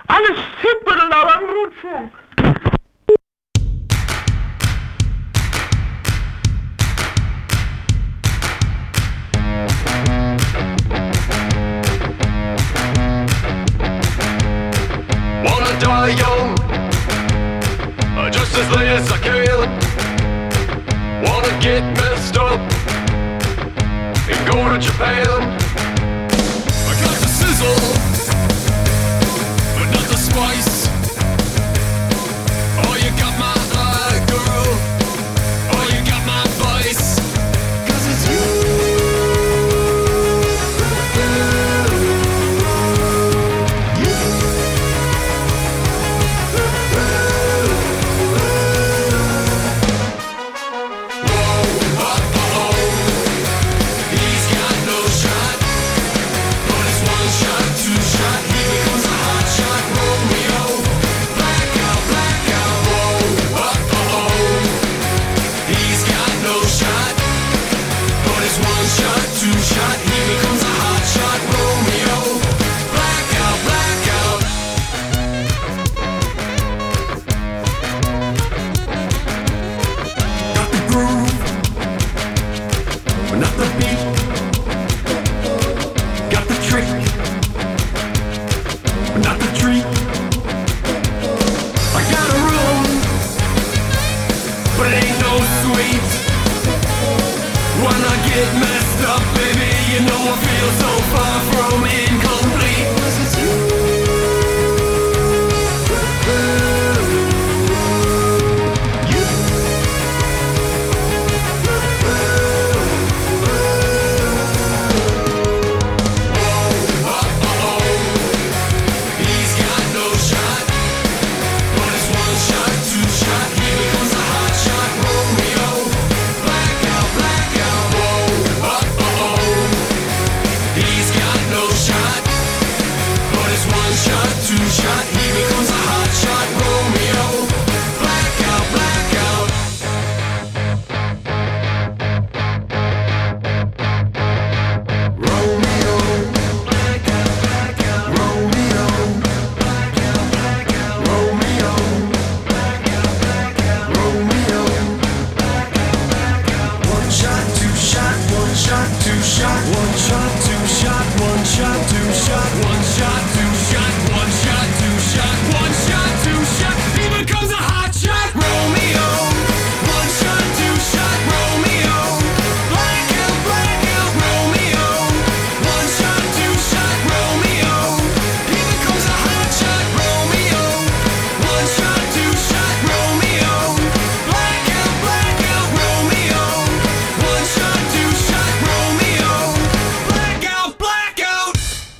[0.07, 2.11] Alles sieht man dann aber im Rundfunk.
[18.71, 19.67] Late as I can.
[21.25, 22.59] Wanna get messed up
[24.29, 25.27] and go to Japan.
[26.89, 27.81] I got the sizzle,
[29.75, 30.74] but not the spice.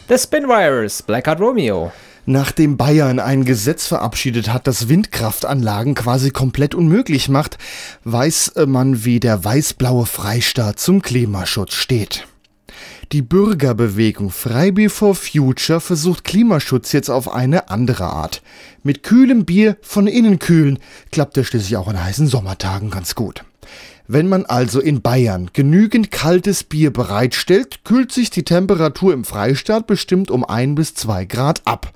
[0.08, 1.92] The Spinwires, Blackout Romeo.
[2.28, 7.58] Nachdem Bayern ein Gesetz verabschiedet hat, das Windkraftanlagen quasi komplett unmöglich macht,
[8.04, 12.28] weiß äh, man, wie der weiß-blaue Freistaat zum Klimaschutz steht.
[13.14, 18.44] Die Bürgerbewegung Freibier for Future versucht Klimaschutz jetzt auf eine andere Art.
[18.84, 20.78] Mit kühlem Bier von innen kühlen
[21.12, 23.44] klappt der schließlich auch an heißen Sommertagen ganz gut.
[24.08, 29.88] Wenn man also in Bayern genügend kaltes Bier bereitstellt, kühlt sich die Temperatur im Freistaat
[29.88, 31.92] bestimmt um ein bis zwei Grad ab.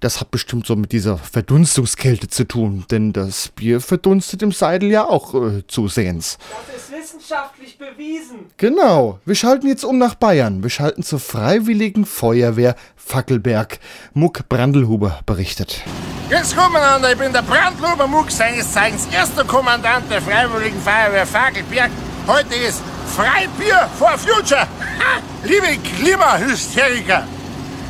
[0.00, 4.90] Das hat bestimmt so mit dieser Verdunstungskälte zu tun, denn das Bier verdunstet im Seidel
[4.90, 6.38] ja auch äh, zusehends.
[6.66, 8.46] Das ist wissenschaftlich bewiesen.
[8.56, 10.62] Genau, wir schalten jetzt um nach Bayern.
[10.62, 13.78] Wir schalten zur Freiwilligen Feuerwehr Fackelberg.
[14.12, 15.82] Muck Brandelhuber berichtet.
[16.28, 21.26] Grüß Gott miteinander, ich bin der Brandlober Muck, seines Zeichens erster Kommandant der Freiwilligen Feuerwehr
[21.26, 21.90] Fagelberg.
[22.26, 22.82] Heute ist
[23.14, 24.62] Freibier for Future.
[24.62, 25.22] Ha!
[25.44, 27.24] Liebe Klimahysteriker,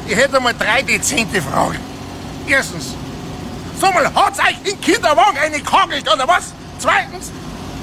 [0.06, 1.95] ich hätte mal drei dezente Fragen.
[2.48, 2.94] Erstens,
[3.80, 6.52] sag mal, hat's euch in Kinderwagen eine kagelt oder was?
[6.78, 7.32] Zweitens,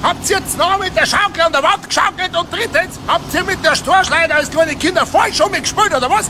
[0.02, 2.34] habt ihr jetzt noch mit der Schaukel an der Wand geschaukelt?
[2.34, 6.28] Und drittens, habt ihr mit der Storschleiter als kleine Kinder voll schon mitgespielt oder was?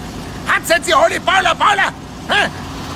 [0.69, 1.55] Ihr jetzt die alle Baller?
[2.29, 2.49] Hä?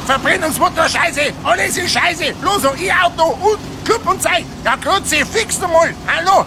[0.07, 4.45] Verbrennungsmotor Scheiße, alles ist Scheiße, bloß ein E-Auto und Club und Zeug.
[4.65, 5.95] Ja, Grütze, fix mal.
[6.07, 6.47] Hallo,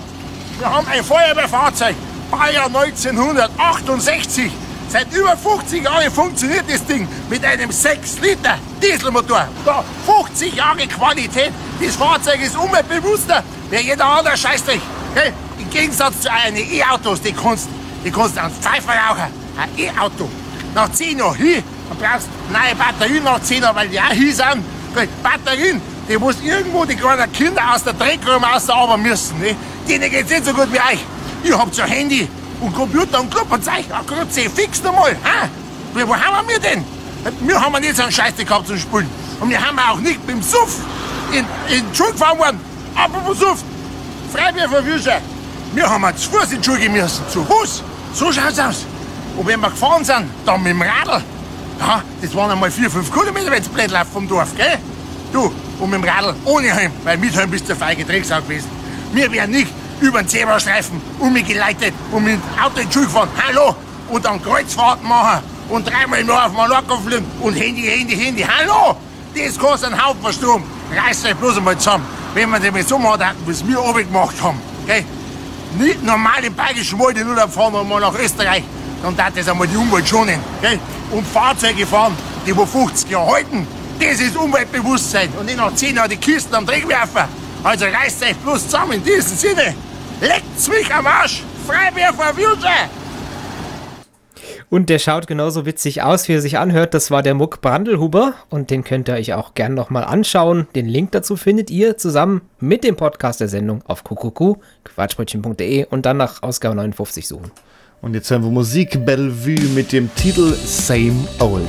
[0.57, 1.95] wir haben ein Feuerwehrfahrzeug,
[2.29, 4.51] Baujahr 1968.
[4.91, 9.47] Seit über 50 Jahren funktioniert das Ding mit einem 6 Liter Dieselmotor.
[9.63, 11.53] Da 50 Jahre Qualität.
[11.79, 14.81] Das Fahrzeug ist umweltbewusster wie jeder andere Scheißdreck.
[15.15, 15.31] Gell?
[15.59, 17.69] Im Gegensatz zu einen E-Autos, die kannst,
[18.03, 19.31] die kannst an Pfeifer rauchen.
[19.57, 20.29] Ein E-Auto.
[20.75, 24.09] Nach 10 Jahren hin, dann brauchst du neue Batterien nach 10 Jahren, weil die auch
[24.09, 24.65] hin sind.
[24.93, 25.07] Gell?
[25.23, 29.39] Batterien, die muss irgendwo die kleinen Kinder aus der Dreckräume rausarbeiten müssen.
[29.39, 29.55] Ne?
[29.87, 30.99] Denen geht's nicht so gut wie euch.
[31.45, 32.27] Ihr habt so Handy
[32.61, 33.85] und Computer und Club und Zeug.
[34.07, 35.15] Gott, sie fix nochmal.
[35.23, 35.49] Ha?
[35.93, 36.83] Wo haben wir denn?
[37.41, 39.09] Wir haben nicht so einen Scheiß gehabt zum Spielen.
[39.39, 40.77] Und wir haben auch nicht beim Suff
[41.31, 41.45] in,
[41.75, 42.59] in die Schule gefahren worden.
[42.95, 43.63] Apropos Suff,
[44.31, 45.13] Freibier für Füße.
[45.73, 47.23] Wir haben zu Fuß in die Schule gehen müssen.
[47.29, 47.83] Zu Fuß.
[48.13, 48.85] So schaut's aus.
[49.37, 51.23] Und wenn wir gefahren sind, dann mit dem Radl.
[51.79, 54.77] Ja, das waren einmal vier, fünf Kilometer, wenn's blöd läuft vom Dorf, gell?
[55.33, 58.69] Du, und mit dem Radl ohne Helm, weil mit Helm bist du feige Drecksau gewesen.
[59.13, 59.71] Wir wären nicht
[60.01, 63.29] über den Zebrastreifen umgeleitet und mit dem Auto in die Schule gefahren.
[63.47, 63.75] Hallo!
[64.09, 68.43] Und dann Kreuzfahrten machen und dreimal nur auf Mallorca fliegen und Handy, Handy, Handy.
[68.43, 68.97] Hallo!
[69.33, 70.63] Das kostet einen Haufen Strom.
[70.93, 74.05] Reißt euch bloß einmal zusammen, wenn wir das mit so machen, wie es wir oben
[74.05, 74.59] gemacht haben.
[74.85, 75.05] Gell?
[75.77, 78.63] Nicht normal im Bayerischen Wald in Urlaub fahren und mal nach Österreich.
[79.01, 80.39] Dann darf das einmal die Umwelt schonen.
[80.61, 80.77] Gell?
[81.11, 83.65] Und Fahrzeuge fahren, die wo 50 Jahre halten.
[83.99, 85.29] Das ist Umweltbewusstsein.
[85.39, 87.23] Und nicht nach 10 Jahren die Kisten am Dreck werfen.
[87.63, 89.75] Also reißt euch bloß zusammen in diesem Sinne.
[90.21, 91.41] Leckt's mich am Arsch!
[91.65, 92.89] Freibier Future!
[94.69, 96.93] Und der schaut genauso witzig aus, wie er sich anhört.
[96.93, 98.35] Das war der Muck Brandelhuber.
[98.49, 100.67] Und den könnt ihr euch auch gern nochmal anschauen.
[100.75, 106.05] Den Link dazu findet ihr zusammen mit dem Podcast der Sendung auf kuckucku, quatschbrötchen.de und
[106.05, 107.51] dann nach Ausgabe 59 suchen.
[108.01, 111.67] Und jetzt hören wir Musik Bellevue mit dem Titel Same Old.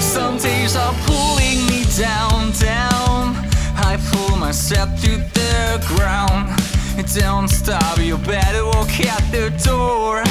[0.00, 0.92] Some days are
[2.00, 3.36] down, down.
[3.76, 6.48] I pull myself to the ground.
[7.14, 10.22] Don't stop, you better walk out the door.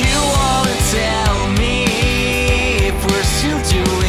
[0.00, 1.84] You wanna tell me
[2.88, 4.05] if we're still doing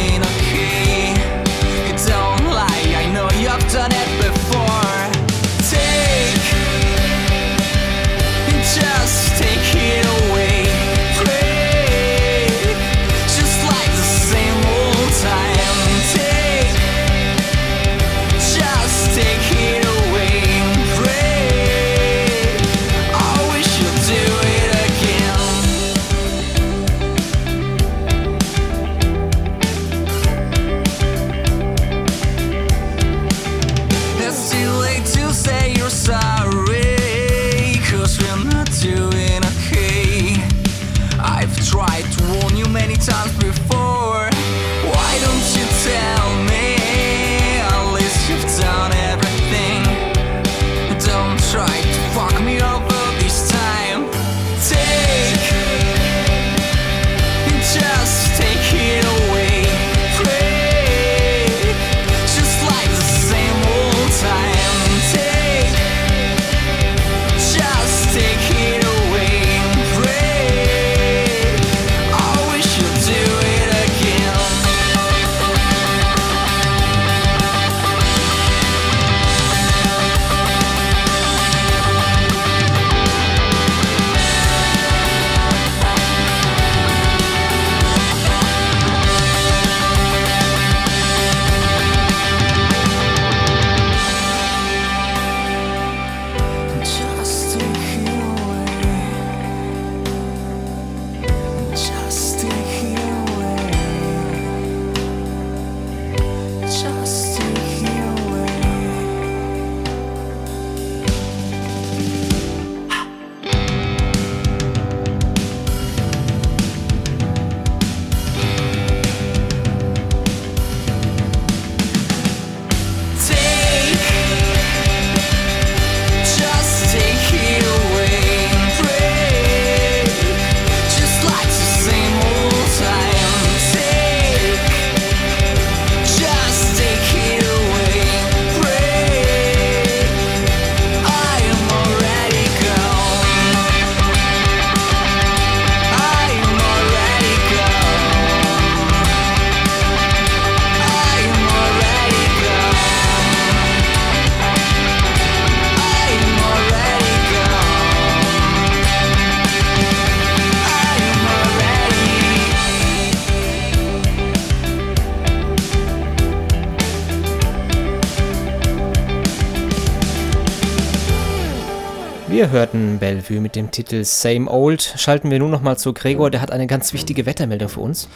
[172.48, 174.94] Wir hörten Bellevue mit dem Titel Same Old.
[174.96, 178.08] Schalten wir nun nochmal zu Gregor, der hat eine ganz wichtige Wettermeldung für uns.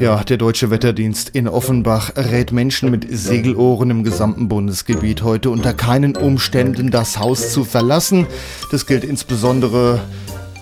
[0.00, 5.74] Ja, der Deutsche Wetterdienst in Offenbach rät Menschen mit Segelohren im gesamten Bundesgebiet heute unter
[5.74, 8.26] keinen Umständen das Haus zu verlassen.
[8.70, 10.00] Das gilt insbesondere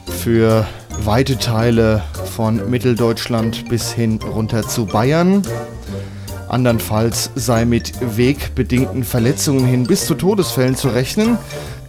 [0.09, 0.67] für
[1.05, 2.03] weite Teile
[2.35, 5.43] von Mitteldeutschland bis hin runter zu Bayern.
[6.49, 11.39] Andernfalls sei mit wegbedingten Verletzungen hin bis zu Todesfällen zu rechnen.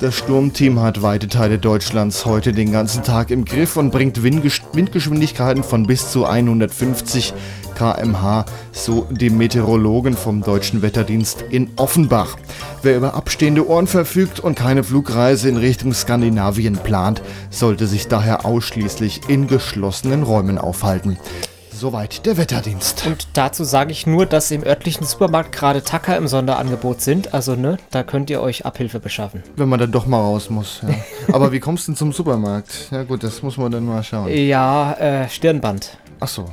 [0.03, 4.61] Das Sturmteam hat weite Teile Deutschlands heute den ganzen Tag im Griff und bringt Windgesch-
[4.73, 7.33] Windgeschwindigkeiten von bis zu 150
[7.73, 8.43] km/h,
[8.73, 12.35] so die Meteorologen vom Deutschen Wetterdienst in Offenbach.
[12.81, 18.45] Wer über abstehende Ohren verfügt und keine Flugreise in Richtung Skandinavien plant, sollte sich daher
[18.45, 21.17] ausschließlich in geschlossenen Räumen aufhalten.
[21.83, 23.05] Soweit der Wetterdienst.
[23.05, 27.33] Und dazu sage ich nur, dass im örtlichen Supermarkt gerade Tacker im Sonderangebot sind.
[27.33, 29.43] Also, ne, da könnt ihr euch Abhilfe beschaffen.
[29.57, 30.79] Wenn man dann doch mal raus muss.
[30.81, 30.95] Ja.
[31.33, 32.87] Aber wie kommst du denn zum Supermarkt?
[32.89, 34.29] Ja gut, das muss man dann mal schauen.
[34.29, 35.97] Ja, äh, Stirnband.
[36.21, 36.45] Ach so.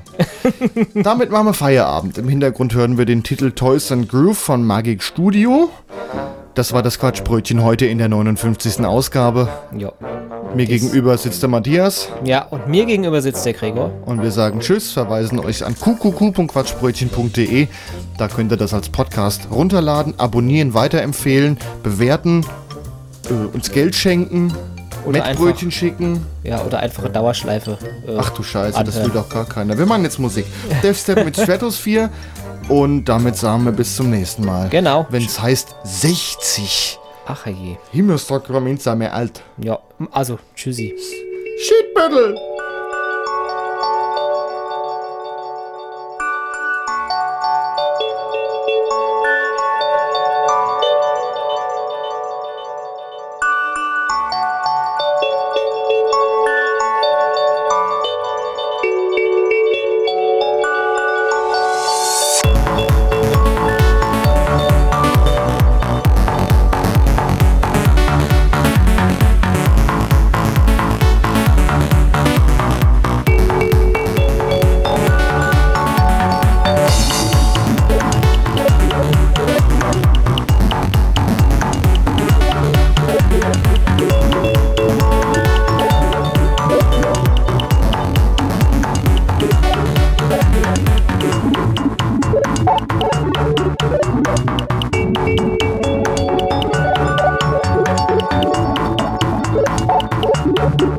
[0.95, 2.19] Damit machen wir Feierabend.
[2.19, 5.71] Im Hintergrund hören wir den Titel Toys and Groove von Magic Studio.
[6.55, 8.85] Das war das Quatschbrötchen heute in der 59.
[8.85, 9.49] Ausgabe.
[9.79, 9.93] Ja.
[10.55, 12.09] Mir gegenüber sitzt der Matthias.
[12.25, 13.93] Ja, und mir gegenüber sitzt der Gregor.
[14.05, 17.69] Und wir sagen Tschüss, verweisen euch an qqq.quatschbrötchen.de.
[18.19, 22.45] Da könnt ihr das als Podcast runterladen, abonnieren, weiterempfehlen, bewerten,
[23.31, 24.53] äh, uns Geld schenken,
[25.07, 26.27] Mettbrötchen schicken.
[26.43, 27.79] Ja, oder einfache Dauerschleife.
[28.07, 29.23] äh, Ach du Scheiße, das will anhören.
[29.23, 29.79] doch gar keiner.
[29.79, 30.47] Wir machen jetzt Musik.
[30.83, 32.11] Death Step mit Stratosphere.
[32.69, 34.69] Und damit sagen wir bis zum nächsten Mal.
[34.69, 35.07] Genau.
[35.11, 36.99] Wenn es heißt 60.
[37.33, 37.77] Ach je.
[37.93, 39.43] Himmelsdruck, Rominza, mehr alt.
[39.59, 39.79] Ja,
[40.11, 40.97] also, tschüssi.
[41.65, 42.35] Shitbattle!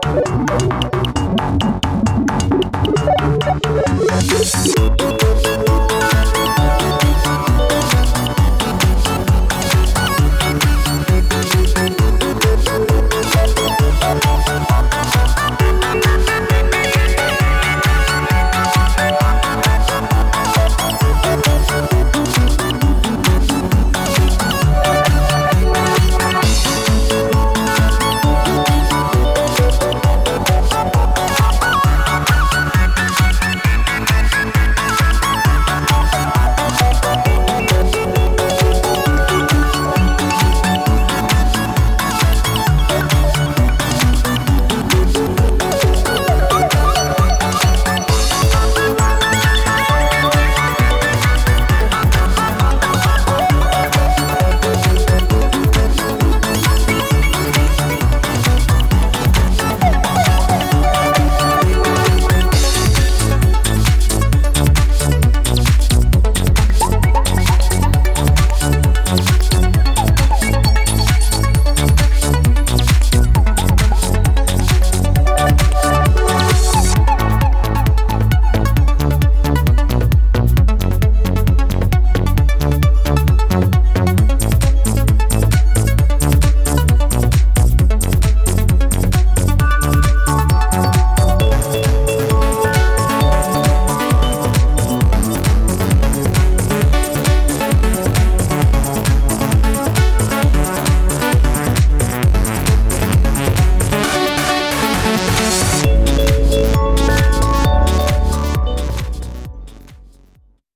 [0.03, 0.25] Thank
[4.65, 4.80] you.